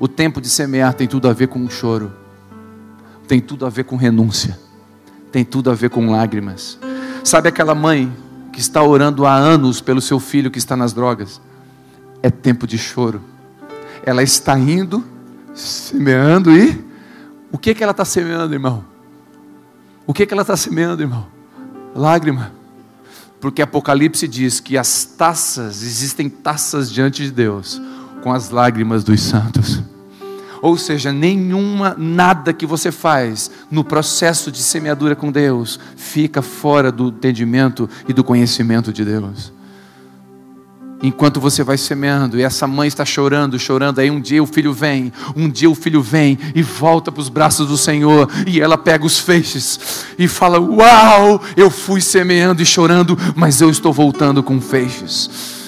O 0.00 0.08
tempo 0.08 0.40
de 0.40 0.48
semear 0.50 0.94
tem 0.94 1.06
tudo 1.06 1.28
a 1.28 1.32
ver 1.32 1.46
com 1.46 1.70
choro, 1.70 2.12
tem 3.28 3.40
tudo 3.40 3.64
a 3.64 3.70
ver 3.70 3.84
com 3.84 3.94
renúncia 3.94 4.61
tem 5.32 5.44
tudo 5.44 5.70
a 5.70 5.74
ver 5.74 5.90
com 5.90 6.10
lágrimas. 6.10 6.78
Sabe 7.24 7.48
aquela 7.48 7.74
mãe 7.74 8.14
que 8.52 8.60
está 8.60 8.82
orando 8.82 9.24
há 9.24 9.34
anos 9.34 9.80
pelo 9.80 10.00
seu 10.00 10.20
filho 10.20 10.50
que 10.50 10.58
está 10.58 10.76
nas 10.76 10.92
drogas? 10.92 11.40
É 12.22 12.30
tempo 12.30 12.66
de 12.66 12.76
choro, 12.76 13.20
ela 14.04 14.22
está 14.22 14.56
indo, 14.58 15.02
semeando 15.54 16.52
e 16.52 16.84
o 17.50 17.58
que 17.58 17.74
que 17.74 17.82
ela 17.82 17.92
está 17.92 18.04
semeando, 18.04 18.54
irmão? 18.54 18.84
O 20.06 20.12
que 20.12 20.26
que 20.26 20.34
ela 20.34 20.42
está 20.42 20.56
semeando, 20.56 21.02
irmão? 21.02 21.26
Lágrima. 21.94 22.52
Porque 23.40 23.60
Apocalipse 23.60 24.28
diz 24.28 24.60
que 24.60 24.78
as 24.78 25.04
taças, 25.04 25.82
existem 25.82 26.28
taças 26.28 26.90
diante 26.90 27.24
de 27.24 27.30
Deus, 27.30 27.80
com 28.22 28.32
as 28.32 28.50
lágrimas 28.50 29.02
dos 29.02 29.20
santos. 29.20 29.82
Ou 30.62 30.78
seja, 30.78 31.12
nenhuma, 31.12 31.94
nada 31.98 32.52
que 32.52 32.64
você 32.64 32.90
faz 32.90 33.50
no 33.68 33.82
processo 33.82 34.50
de 34.50 34.62
semeadura 34.62 35.16
com 35.16 35.30
Deus 35.30 35.78
fica 35.96 36.40
fora 36.40 36.92
do 36.92 37.08
entendimento 37.08 37.90
e 38.08 38.12
do 38.12 38.22
conhecimento 38.22 38.92
de 38.92 39.04
Deus 39.04 39.52
enquanto 41.02 41.40
você 41.40 41.64
vai 41.64 41.76
semeando, 41.76 42.38
e 42.38 42.42
essa 42.42 42.66
mãe 42.66 42.86
está 42.86 43.04
chorando, 43.04 43.58
chorando, 43.58 43.98
aí 43.98 44.10
um 44.10 44.20
dia 44.20 44.42
o 44.42 44.46
filho 44.46 44.72
vem, 44.72 45.12
um 45.34 45.50
dia 45.50 45.68
o 45.68 45.74
filho 45.74 46.00
vem 46.00 46.38
e 46.54 46.62
volta 46.62 47.10
para 47.10 47.20
os 47.20 47.28
braços 47.28 47.66
do 47.66 47.76
Senhor, 47.76 48.30
e 48.46 48.60
ela 48.60 48.78
pega 48.78 49.04
os 49.04 49.18
feixes 49.18 50.06
e 50.16 50.28
fala: 50.28 50.60
Uau, 50.60 51.42
eu 51.56 51.68
fui 51.70 52.00
semeando 52.00 52.62
e 52.62 52.66
chorando, 52.66 53.18
mas 53.34 53.60
eu 53.60 53.68
estou 53.68 53.92
voltando 53.92 54.42
com 54.42 54.60
feixes. 54.60 55.61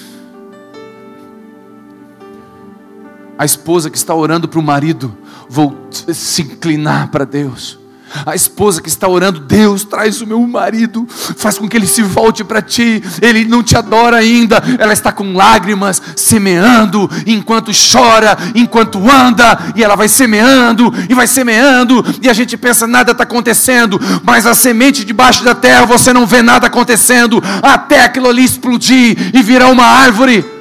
A 3.37 3.45
esposa 3.45 3.89
que 3.89 3.97
está 3.97 4.13
orando 4.13 4.47
para 4.47 4.59
o 4.59 4.63
marido, 4.63 5.15
se 6.13 6.41
inclinar 6.41 7.09
para 7.09 7.25
Deus 7.25 7.77
a 8.25 8.35
esposa 8.35 8.81
que 8.81 8.87
está 8.87 9.07
orando, 9.07 9.39
Deus, 9.39 9.83
traz 9.83 10.21
o 10.21 10.27
meu 10.27 10.39
marido, 10.45 11.07
faz 11.09 11.57
com 11.57 11.67
que 11.67 11.75
ele 11.75 11.87
se 11.87 12.03
volte 12.03 12.43
para 12.43 12.61
ti. 12.61 13.01
Ele 13.21 13.45
não 13.45 13.63
te 13.63 13.75
adora 13.75 14.17
ainda, 14.17 14.61
ela 14.77 14.93
está 14.93 15.11
com 15.11 15.33
lágrimas, 15.33 16.01
semeando, 16.15 17.09
enquanto 17.25 17.71
chora, 17.71 18.37
enquanto 18.53 18.99
anda, 19.09 19.73
e 19.75 19.83
ela 19.83 19.95
vai 19.95 20.07
semeando, 20.07 20.93
e 21.09 21.13
vai 21.13 21.27
semeando, 21.27 22.05
e 22.21 22.29
a 22.29 22.33
gente 22.33 22.55
pensa, 22.55 22.85
nada 22.85 23.11
está 23.11 23.23
acontecendo, 23.23 23.99
mas 24.23 24.45
a 24.45 24.53
semente 24.53 25.03
debaixo 25.03 25.43
da 25.43 25.55
terra, 25.55 25.85
você 25.85 26.13
não 26.13 26.25
vê 26.25 26.41
nada 26.41 26.67
acontecendo, 26.67 27.41
até 27.61 28.03
aquilo 28.03 28.29
ali 28.29 28.43
explodir 28.43 29.31
e 29.33 29.41
virar 29.41 29.69
uma 29.69 29.85
árvore. 29.85 30.54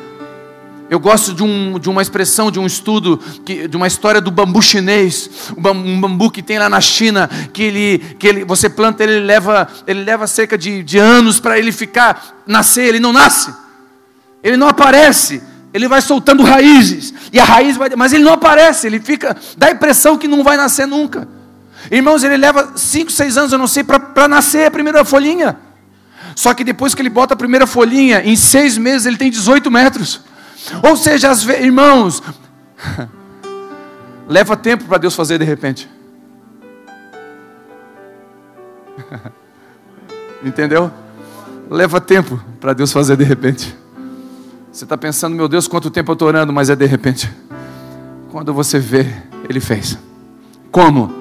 Eu 0.91 1.01
gosto 1.01 1.33
de, 1.33 1.43
um, 1.43 1.79
de 1.79 1.89
uma 1.89 2.03
expressão, 2.03 2.51
de 2.51 2.59
um 2.59 2.67
estudo, 2.67 3.19
que, 3.45 3.67
de 3.67 3.77
uma 3.77 3.87
história 3.87 4.21
do 4.21 4.31
bambu 4.31 4.61
chinês, 4.61 5.31
um 5.57 6.01
bambu 6.01 6.31
que 6.31 6.43
tem 6.43 6.59
lá 6.59 6.69
na 6.69 6.81
China, 6.81 7.29
que 7.53 7.63
ele, 7.63 7.99
que 8.19 8.27
ele, 8.27 8.45
você 8.45 8.69
planta 8.69 9.03
ele, 9.03 9.21
leva, 9.21 9.67
ele 9.87 10.05
leva 10.05 10.27
cerca 10.27 10.59
de, 10.59 10.83
de 10.83 10.99
anos 10.99 11.41
para 11.41 11.59
ele 11.59 11.73
ficar, 11.73 12.43
nascer, 12.47 12.83
ele 12.83 13.01
não 13.01 13.15
nasce, 13.15 13.53
ele 14.43 14.59
não 14.59 14.69
aparece, 14.69 15.43
ele 15.73 15.89
vai 15.89 16.03
soltando 16.03 16.43
raízes, 16.43 17.15
e 17.33 17.41
a 17.41 17.45
raiz 17.45 17.79
vai, 17.79 17.89
mas 17.97 18.13
ele 18.13 18.25
não 18.25 18.35
aparece, 18.35 18.87
ele 18.87 19.01
fica, 19.01 19.35
dá 19.57 19.69
a 19.69 19.73
impressão 19.73 20.19
que 20.19 20.29
não 20.29 20.45
vai 20.45 20.59
nascer 20.59 20.87
nunca. 20.87 21.27
Irmãos, 21.91 22.23
ele 22.25 22.37
leva 22.37 22.73
5, 22.77 23.11
6 23.11 23.39
anos, 23.39 23.53
eu 23.53 23.59
não 23.59 23.67
sei, 23.67 23.85
para 23.85 24.29
nascer 24.29 24.67
a 24.67 24.71
primeira 24.71 25.05
folhinha. 25.05 25.57
Só 26.37 26.53
que 26.53 26.65
depois 26.65 26.95
que 26.95 27.03
ele 27.03 27.11
bota 27.11 27.35
a 27.35 27.37
primeira 27.37 27.67
folhinha, 27.67 28.23
em 28.25 28.37
seis 28.37 28.77
meses 28.77 29.07
ele 29.07 29.17
tem 29.17 29.31
18 29.31 29.71
metros. 29.71 30.21
Ou 30.83 30.97
seja, 30.97 31.31
as 31.31 31.45
irmãos, 31.45 32.23
leva 34.29 34.57
tempo 34.57 34.85
para 34.85 34.99
Deus 34.99 35.15
fazer 35.15 35.39
de 35.39 35.45
repente. 35.45 35.89
Entendeu? 40.45 40.91
Leva 41.71 42.01
tempo 42.01 42.41
para 42.61 42.73
Deus 42.73 42.93
fazer 42.93 43.17
de 43.17 43.25
repente. 43.25 43.77
Você 44.73 44.85
está 44.85 44.97
pensando, 44.97 45.37
meu 45.37 45.49
Deus, 45.49 45.69
quanto 45.69 45.91
tempo 45.91 46.11
eu 46.11 46.15
estou 46.15 46.29
orando, 46.29 46.53
mas 46.53 46.69
é 46.69 46.77
de 46.77 46.87
repente. 46.87 47.31
Quando 48.31 48.53
você 48.53 48.79
vê, 48.79 49.07
Ele 49.49 49.61
fez. 49.61 49.99
Como? 50.71 51.13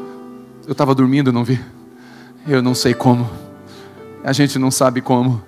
Eu 0.65 0.71
estava 0.71 0.95
dormindo, 0.95 1.31
não 1.31 1.43
vi. 1.43 1.59
Eu 2.47 2.61
não 2.61 2.73
sei 2.73 2.93
como. 2.93 3.29
A 4.23 4.33
gente 4.33 4.57
não 4.57 4.71
sabe 4.71 5.01
como. 5.01 5.41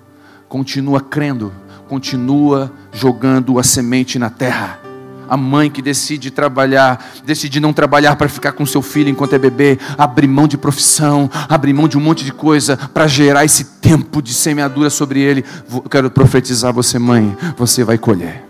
Continua 0.48 1.00
crendo 1.00 1.52
continua 1.88 2.72
jogando 2.92 3.58
a 3.58 3.62
semente 3.62 4.18
na 4.18 4.30
terra. 4.30 4.80
A 5.28 5.36
mãe 5.36 5.68
que 5.68 5.82
decide 5.82 6.30
trabalhar, 6.30 7.04
decide 7.24 7.58
não 7.58 7.72
trabalhar 7.72 8.14
para 8.14 8.28
ficar 8.28 8.52
com 8.52 8.64
seu 8.64 8.80
filho 8.80 9.10
enquanto 9.10 9.32
é 9.32 9.38
bebê, 9.38 9.78
abrir 9.98 10.28
mão 10.28 10.46
de 10.46 10.56
profissão, 10.56 11.28
abrir 11.48 11.72
mão 11.72 11.88
de 11.88 11.98
um 11.98 12.00
monte 12.00 12.24
de 12.24 12.32
coisa 12.32 12.76
para 12.76 13.08
gerar 13.08 13.44
esse 13.44 13.64
tempo 13.80 14.22
de 14.22 14.32
semeadura 14.32 14.88
sobre 14.88 15.20
ele. 15.20 15.44
Eu 15.72 15.82
quero 15.82 16.10
profetizar 16.10 16.72
você, 16.72 16.98
mãe, 16.98 17.36
você 17.56 17.82
vai 17.82 17.98
colher. 17.98 18.44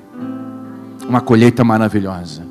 Uma 1.09 1.21
colheita 1.21 1.65
maravilhosa. 1.65 2.43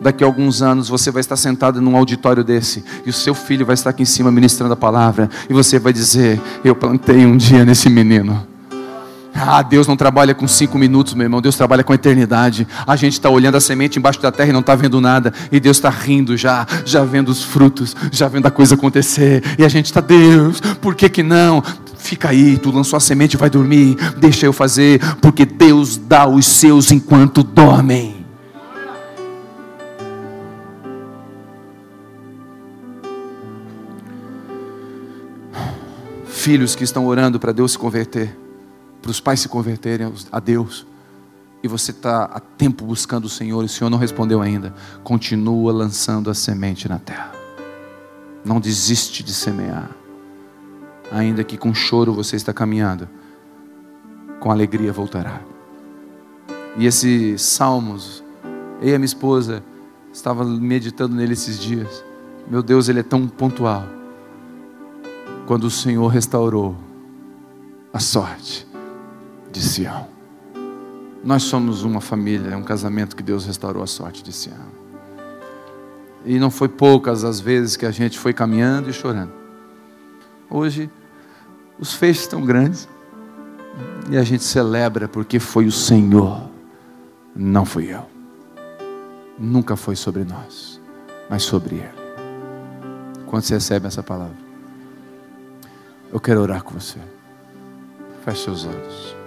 Daqui 0.00 0.24
a 0.24 0.26
alguns 0.26 0.62
anos 0.62 0.88
você 0.88 1.10
vai 1.10 1.20
estar 1.20 1.36
sentado 1.36 1.80
num 1.80 1.94
auditório 1.94 2.42
desse 2.42 2.82
e 3.04 3.10
o 3.10 3.12
seu 3.12 3.34
filho 3.34 3.66
vai 3.66 3.74
estar 3.74 3.90
aqui 3.90 4.02
em 4.02 4.06
cima 4.06 4.32
ministrando 4.32 4.72
a 4.72 4.76
palavra 4.76 5.28
e 5.48 5.52
você 5.52 5.78
vai 5.78 5.92
dizer: 5.92 6.40
Eu 6.64 6.74
plantei 6.74 7.26
um 7.26 7.36
dia 7.36 7.66
nesse 7.66 7.90
menino. 7.90 8.49
Ah, 9.34 9.62
Deus 9.62 9.86
não 9.86 9.96
trabalha 9.96 10.34
com 10.34 10.46
cinco 10.46 10.78
minutos, 10.78 11.14
meu 11.14 11.24
irmão. 11.24 11.40
Deus 11.40 11.56
trabalha 11.56 11.84
com 11.84 11.92
a 11.92 11.94
eternidade. 11.94 12.66
A 12.86 12.96
gente 12.96 13.14
está 13.14 13.30
olhando 13.30 13.56
a 13.56 13.60
semente 13.60 13.98
embaixo 13.98 14.20
da 14.20 14.30
terra 14.30 14.50
e 14.50 14.52
não 14.52 14.60
está 14.60 14.74
vendo 14.74 15.00
nada. 15.00 15.32
E 15.50 15.60
Deus 15.60 15.76
está 15.76 15.90
rindo 15.90 16.36
já, 16.36 16.66
já 16.84 17.04
vendo 17.04 17.28
os 17.28 17.42
frutos, 17.42 17.96
já 18.10 18.28
vendo 18.28 18.46
a 18.46 18.50
coisa 18.50 18.74
acontecer. 18.74 19.42
E 19.58 19.64
a 19.64 19.68
gente 19.68 19.86
está, 19.86 20.00
Deus, 20.00 20.60
por 20.80 20.94
que 20.94 21.08
que 21.08 21.22
não? 21.22 21.62
Fica 21.96 22.30
aí, 22.30 22.58
tu 22.58 22.70
lançou 22.70 22.96
a 22.96 23.00
semente, 23.00 23.36
vai 23.36 23.50
dormir. 23.50 23.96
Deixa 24.18 24.46
eu 24.46 24.52
fazer, 24.52 25.00
porque 25.16 25.44
Deus 25.44 25.96
dá 25.96 26.26
os 26.26 26.46
seus 26.46 26.90
enquanto 26.90 27.42
dormem. 27.42 28.26
Filhos 36.26 36.74
que 36.74 36.84
estão 36.84 37.06
orando 37.06 37.38
para 37.38 37.52
Deus 37.52 37.72
se 37.72 37.78
converter 37.78 38.34
para 39.00 39.10
os 39.10 39.20
pais 39.20 39.40
se 39.40 39.48
converterem 39.48 40.12
a 40.30 40.40
Deus, 40.40 40.86
e 41.62 41.68
você 41.68 41.90
está 41.90 42.24
há 42.24 42.40
tempo 42.40 42.84
buscando 42.84 43.26
o 43.26 43.28
Senhor 43.28 43.62
e 43.62 43.66
o 43.66 43.68
Senhor 43.68 43.90
não 43.90 43.98
respondeu 43.98 44.40
ainda, 44.40 44.74
continua 45.04 45.72
lançando 45.72 46.30
a 46.30 46.34
semente 46.34 46.88
na 46.88 46.98
terra. 46.98 47.32
Não 48.44 48.58
desiste 48.58 49.22
de 49.22 49.34
semear, 49.34 49.90
ainda 51.12 51.44
que 51.44 51.58
com 51.58 51.74
choro 51.74 52.14
você 52.14 52.36
está 52.36 52.52
caminhando, 52.52 53.08
com 54.38 54.50
alegria 54.50 54.92
voltará. 54.92 55.40
E 56.76 56.86
esses 56.86 57.42
salmos, 57.42 58.24
eu 58.80 58.88
e 58.88 58.94
a 58.94 58.98
minha 58.98 59.04
esposa 59.04 59.62
estava 60.12 60.44
meditando 60.44 61.14
nele 61.14 61.34
esses 61.34 61.58
dias. 61.58 62.02
Meu 62.48 62.62
Deus, 62.62 62.88
ele 62.88 63.00
é 63.00 63.02
tão 63.02 63.28
pontual. 63.28 63.84
Quando 65.46 65.64
o 65.64 65.70
Senhor 65.70 66.06
restaurou 66.08 66.76
a 67.92 67.98
sorte 67.98 68.69
de 69.50 69.60
Sião. 69.60 70.08
Nós 71.22 71.42
somos 71.42 71.82
uma 71.82 72.00
família, 72.00 72.50
é 72.50 72.56
um 72.56 72.62
casamento 72.62 73.14
que 73.14 73.22
Deus 73.22 73.44
restaurou 73.44 73.82
a 73.82 73.86
sorte 73.86 74.22
de 74.22 74.32
Sião. 74.32 74.80
E 76.24 76.38
não 76.38 76.50
foi 76.50 76.68
poucas 76.68 77.24
as 77.24 77.40
vezes 77.40 77.76
que 77.76 77.86
a 77.86 77.90
gente 77.90 78.18
foi 78.18 78.32
caminhando 78.32 78.88
e 78.90 78.92
chorando. 78.92 79.32
Hoje, 80.48 80.90
os 81.78 81.94
feixes 81.94 82.22
estão 82.22 82.44
grandes 82.44 82.88
e 84.10 84.16
a 84.16 84.22
gente 84.22 84.42
celebra 84.42 85.08
porque 85.08 85.38
foi 85.38 85.66
o 85.66 85.72
Senhor, 85.72 86.48
não 87.34 87.64
fui 87.64 87.92
eu. 87.92 88.06
Nunca 89.38 89.76
foi 89.76 89.96
sobre 89.96 90.24
nós, 90.24 90.80
mas 91.28 91.42
sobre 91.42 91.76
Ele. 91.76 92.00
Quando 93.26 93.44
você 93.44 93.54
recebe 93.54 93.86
essa 93.86 94.02
palavra, 94.02 94.36
eu 96.12 96.20
quero 96.20 96.40
orar 96.40 96.62
com 96.62 96.78
você. 96.78 96.98
Feche 98.24 98.44
seus 98.44 98.66
olhos. 98.66 99.19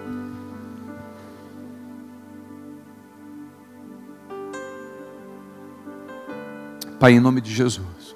Pai, 7.04 7.12
em 7.12 7.20
nome 7.20 7.42
de 7.42 7.54
Jesus. 7.54 8.16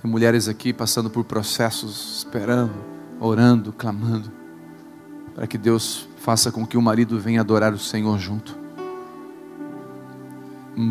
Tem 0.00 0.08
mulheres 0.08 0.46
aqui 0.46 0.72
passando 0.72 1.10
por 1.10 1.24
processos, 1.24 2.18
esperando, 2.18 2.76
orando, 3.18 3.72
clamando, 3.72 4.30
para 5.34 5.48
que 5.48 5.58
Deus 5.58 6.08
faça 6.18 6.52
com 6.52 6.64
que 6.64 6.76
o 6.76 6.80
marido 6.80 7.18
venha 7.18 7.40
adorar 7.40 7.72
o 7.72 7.78
Senhor 7.80 8.16
junto. 8.20 8.56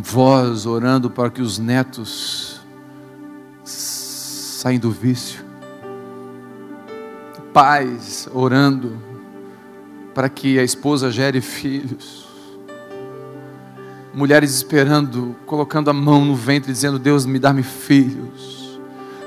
Vós 0.03 0.65
orando 0.65 1.09
para 1.09 1.29
que 1.29 1.41
os 1.41 1.59
netos 1.59 2.59
saiam 3.63 4.79
do 4.79 4.91
vício. 4.91 5.45
Pais 7.53 8.27
orando 8.33 9.01
para 10.13 10.27
que 10.27 10.59
a 10.59 10.63
esposa 10.65 11.09
gere 11.09 11.39
filhos 11.39 12.24
mulheres 14.15 14.55
esperando, 14.55 15.35
colocando 15.45 15.89
a 15.89 15.93
mão 15.93 16.23
no 16.23 16.35
ventre, 16.35 16.71
dizendo: 16.71 16.97
Deus, 16.97 17.25
me 17.25 17.37
dá-me 17.37 17.61
filhos. 17.61 18.79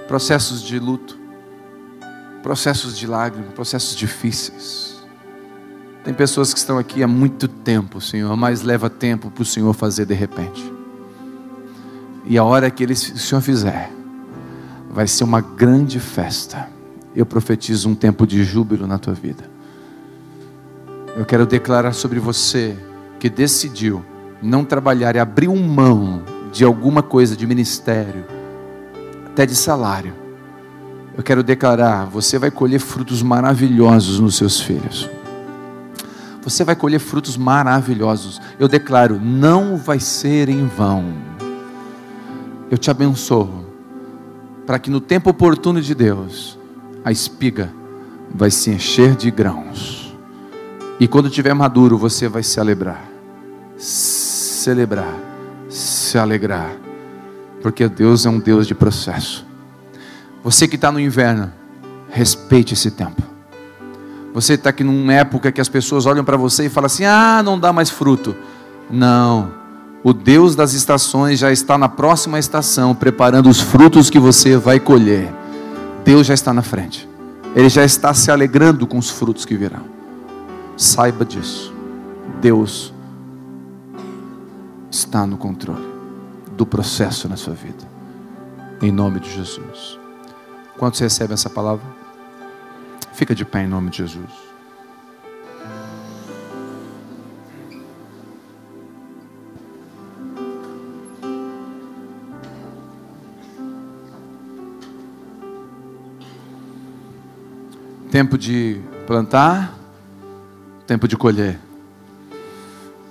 Processos 0.09 0.63
de 0.63 0.79
luto, 0.79 1.19
processos 2.43 2.97
de 2.97 3.07
lágrimas, 3.07 3.53
processos 3.53 3.95
difíceis. 3.95 4.97
Tem 6.03 6.15
pessoas 6.15 6.55
que 6.55 6.59
estão 6.59 6.79
aqui 6.79 7.03
há 7.03 7.07
muito 7.07 7.47
tempo, 7.47 8.01
Senhor, 8.01 8.35
mas 8.35 8.63
leva 8.63 8.89
tempo 8.89 9.31
para 9.31 9.43
o 9.43 9.45
Senhor 9.45 9.75
fazer 9.75 10.07
de 10.07 10.15
repente. 10.15 10.73
E 12.25 12.39
a 12.39 12.45
hora 12.45 12.71
que 12.71 12.83
ele, 12.83 12.95
o 12.95 12.97
Senhor 12.97 13.43
fizer, 13.43 13.91
vai 14.91 15.07
ser 15.07 15.25
uma 15.25 15.43
grande 15.43 16.01
festa. 16.01 16.71
Eu 17.15 17.27
profetizo 17.27 17.91
um 17.91 17.95
tempo 17.95 18.27
de 18.27 18.43
júbilo 18.43 18.87
na 18.87 18.99
tua 18.99 19.13
vida. 19.13 19.45
Eu 21.15 21.27
quero 21.27 21.45
declarar 21.45 21.93
sobre 21.93 22.19
você 22.19 22.77
que 23.19 23.29
decidiu 23.29 24.03
não 24.43 24.65
trabalhar 24.65 25.17
e 25.17 25.19
abriu 25.19 25.55
mão 25.57 26.23
de 26.53 26.65
alguma 26.65 27.03
coisa 27.03 27.37
de 27.37 27.47
ministério, 27.47 28.25
até 29.27 29.45
de 29.45 29.55
salário. 29.55 30.15
Eu 31.17 31.23
quero 31.23 31.43
declarar: 31.43 32.07
você 32.07 32.39
vai 32.39 32.51
colher 32.51 32.79
frutos 32.79 33.23
maravilhosos 33.23 34.21
nos 34.21 34.37
seus 34.37 34.61
filhos. 34.61 35.09
Você 36.43 36.65
vai 36.65 36.77
colher 36.77 37.01
frutos 37.01 37.37
maravilhosos. 37.37 38.41
Eu 38.59 38.69
declaro: 38.69 39.21
não 39.21 39.77
vai 39.77 40.01
ser 40.01 40.49
em 40.49 40.67
vão. 40.67 41.13
Eu 42.71 42.79
te 42.79 42.91
abençoo, 42.91 43.67
para 44.67 44.79
que 44.79 44.91
no 44.91 45.01
tempo 45.01 45.31
oportuno 45.31 45.81
de 45.81 45.95
Deus, 45.95 46.59
a 47.05 47.11
espiga 47.11 47.71
vai 48.33 48.51
se 48.51 48.71
encher 48.71 49.17
de 49.17 49.31
grãos. 49.31 50.17
E 51.01 51.09
quando 51.09 51.31
tiver 51.31 51.55
maduro, 51.55 51.97
você 51.97 52.29
vai 52.29 52.43
se 52.43 52.61
alegrar. 52.61 53.05
Celebrar, 54.59 55.15
se 55.69 56.19
alegrar. 56.19 56.73
Porque 57.63 57.89
Deus 57.89 58.27
é 58.27 58.29
um 58.29 58.41
Deus 58.41 58.67
de 58.67 58.75
processo. 58.75 59.47
Você 60.43 60.67
que 60.67 60.75
está 60.75 60.91
no 60.91 60.99
inverno, 60.99 61.53
respeite 62.11 62.75
esse 62.75 62.91
tempo. 62.91 63.23
Você 64.35 64.55
está 64.55 64.71
aqui 64.71 64.83
numa 64.83 65.13
época 65.13 65.53
que 65.53 65.61
as 65.61 65.69
pessoas 65.69 66.07
olham 66.07 66.25
para 66.25 66.37
você 66.37 66.67
e 66.67 66.69
falam 66.69 66.87
assim: 66.87 67.05
ah, 67.05 67.41
não 67.41 67.57
dá 67.57 67.73
mais 67.73 67.89
fruto. 67.89 68.35
Não. 68.91 69.53
O 70.03 70.13
Deus 70.13 70.57
das 70.57 70.73
estações 70.73 71.39
já 71.39 71.53
está 71.53 71.79
na 71.79 71.89
próxima 71.89 72.37
estação, 72.37 72.97
preparando 72.97 73.49
os 73.49 73.61
frutos 73.61 74.11
que 74.11 74.19
você 74.19 74.57
vai 74.57 74.81
colher. 74.81 75.33
Deus 76.05 76.27
já 76.27 76.35
está 76.35 76.53
na 76.53 76.63
frente. 76.63 77.09
Ele 77.55 77.69
já 77.69 77.85
está 77.85 78.13
se 78.13 78.29
alegrando 78.29 78.89
com 78.89 78.99
os 78.99 79.09
frutos 79.09 79.45
que 79.45 79.57
virão. 79.57 79.85
Saiba 80.77 81.25
disso. 81.25 81.73
Deus 82.41 82.93
está 84.91 85.27
no 85.27 85.37
controle 85.37 85.87
do 86.53 86.67
processo 86.67 87.29
na 87.29 87.37
sua 87.37 87.55
vida. 87.55 87.87
Em 88.83 88.91
nome 88.91 89.21
de 89.21 89.31
Jesus. 89.31 89.99
Quantos 90.77 91.01
recebem 91.01 91.35
essa 91.35 91.51
palavra? 91.51 91.85
Fica 93.13 93.35
de 93.35 93.45
pé 93.45 93.65
em 93.65 93.69
nome 93.69 93.91
de 93.91 93.99
Jesus. 93.99 94.49
Tempo 108.11 108.39
de 108.39 108.81
plantar, 109.07 109.75
tempo 110.87 111.07
de 111.07 111.17
colher. 111.17 111.68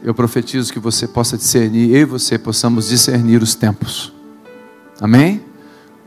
Eu 0.08 0.14
profetizo 0.14 0.72
que 0.72 0.80
você 0.80 1.06
possa 1.06 1.36
discernir, 1.36 1.94
eu 1.94 2.00
e 2.00 2.06
você 2.06 2.40
possamos 2.40 2.88
discernir 2.88 3.44
os 3.44 3.56
tempos. 3.56 4.14
Amém? 5.02 5.44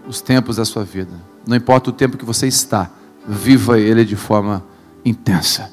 Os 0.09 0.22
tempos 0.22 0.57
da 0.57 0.64
sua 0.64 0.84
vida. 0.84 1.12
Não 1.46 1.55
importa 1.55 1.90
o 1.90 1.92
tempo 1.92 2.16
que 2.16 2.24
você 2.24 2.46
está, 2.46 2.90
viva 3.28 3.78
ele 3.78 4.03
de 4.03 4.16
forma 4.16 4.64
intensa. 5.05 5.70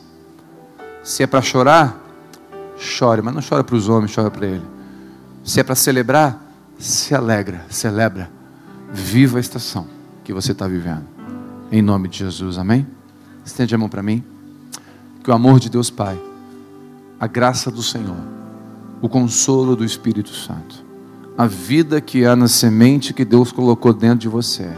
Se 1.05 1.23
é 1.23 1.25
para 1.25 1.41
chorar, 1.41 2.03
chore, 2.78 3.21
mas 3.21 3.34
não 3.34 3.41
chora 3.41 3.63
para 3.63 3.78
os 3.78 3.88
homens, 3.88 4.13
chora 4.13 4.30
para 4.30 4.45
ele. 4.45 4.65
Se 5.41 5.61
é 5.61 5.63
para 5.63 5.75
celebrar, 5.75 6.51
se 6.78 7.15
alegra, 7.15 7.65
celebra. 7.69 8.30
Viva 8.91 9.38
a 9.38 9.39
estação 9.39 9.88
que 10.25 10.34
você 10.34 10.51
está 10.51 10.67
vivendo. 10.67 11.05
Em 11.71 11.82
nome 11.82 12.09
de 12.09 12.17
Jesus, 12.17 12.57
amém? 12.57 12.86
Estende 13.45 13.73
a 13.73 13.78
mão 13.78 13.88
para 13.88 14.03
mim. 14.03 14.21
Que 15.23 15.32
o 15.32 15.34
amor 15.34 15.61
de 15.61 15.69
Deus 15.69 15.89
Pai, 15.89 16.19
a 17.20 17.28
graça 17.28 17.72
do 17.72 17.84
Senhor, 17.84 18.18
o 19.01 19.09
consolo 19.09 19.76
do 19.76 19.84
Espírito 19.86 20.34
Santo, 20.34 20.86
a 21.38 21.45
vida 21.45 22.01
que 22.01 22.26
há 22.26 22.36
na 22.36 22.47
semente 22.47 23.13
que 23.13 23.26
Deus 23.26 23.51
colocou 23.51 23.93
dentro 23.93 24.20
de 24.20 24.28
você 24.28 24.70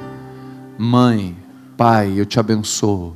Mãe, 0.82 1.36
pai, 1.76 2.14
eu 2.16 2.26
te 2.26 2.40
abençoo. 2.40 3.14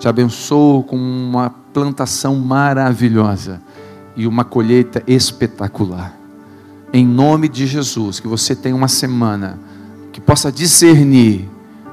Te 0.00 0.08
abençoo 0.08 0.82
com 0.82 0.96
uma 0.96 1.50
plantação 1.50 2.36
maravilhosa 2.36 3.60
e 4.16 4.26
uma 4.26 4.46
colheita 4.46 5.02
espetacular. 5.06 6.16
Em 6.90 7.06
nome 7.06 7.50
de 7.50 7.66
Jesus, 7.66 8.18
que 8.18 8.26
você 8.26 8.56
tenha 8.56 8.74
uma 8.74 8.88
semana 8.88 9.60
que 10.10 10.22
possa 10.22 10.50
discernir 10.50 11.46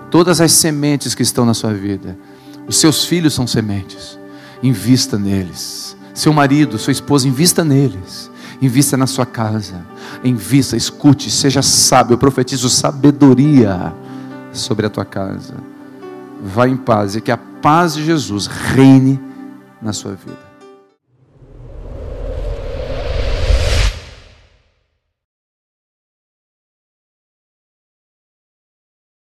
todas 0.10 0.40
as 0.40 0.54
sementes 0.54 1.14
que 1.14 1.22
estão 1.22 1.46
na 1.46 1.54
sua 1.54 1.74
vida. 1.74 2.18
Os 2.66 2.78
seus 2.78 3.04
filhos 3.04 3.34
são 3.34 3.46
sementes. 3.46 4.18
Invista 4.64 5.18
neles. 5.18 5.98
Seu 6.20 6.34
marido, 6.34 6.78
sua 6.78 6.92
esposa, 6.92 7.30
invista 7.30 7.64
neles. 7.64 8.30
Invista 8.62 8.98
na 8.98 9.08
sua 9.08 9.26
casa. 9.26 9.86
Invista, 10.22 10.76
escute, 10.76 11.32
seja 11.32 11.62
sábio. 11.62 12.16
Eu 12.16 12.18
profetizo 12.18 12.70
sabedoria 12.70 13.94
sobre 14.52 14.86
a 14.86 14.90
tua 14.90 15.06
casa. 15.06 15.54
Vá 16.44 16.68
em 16.68 16.76
paz 16.76 17.16
e 17.16 17.22
que 17.22 17.32
a 17.32 17.38
paz 17.38 17.94
de 17.94 18.04
Jesus 18.04 18.48
reine 18.48 19.18
na 19.82 19.94
sua 19.94 20.12
vida. 20.12 20.49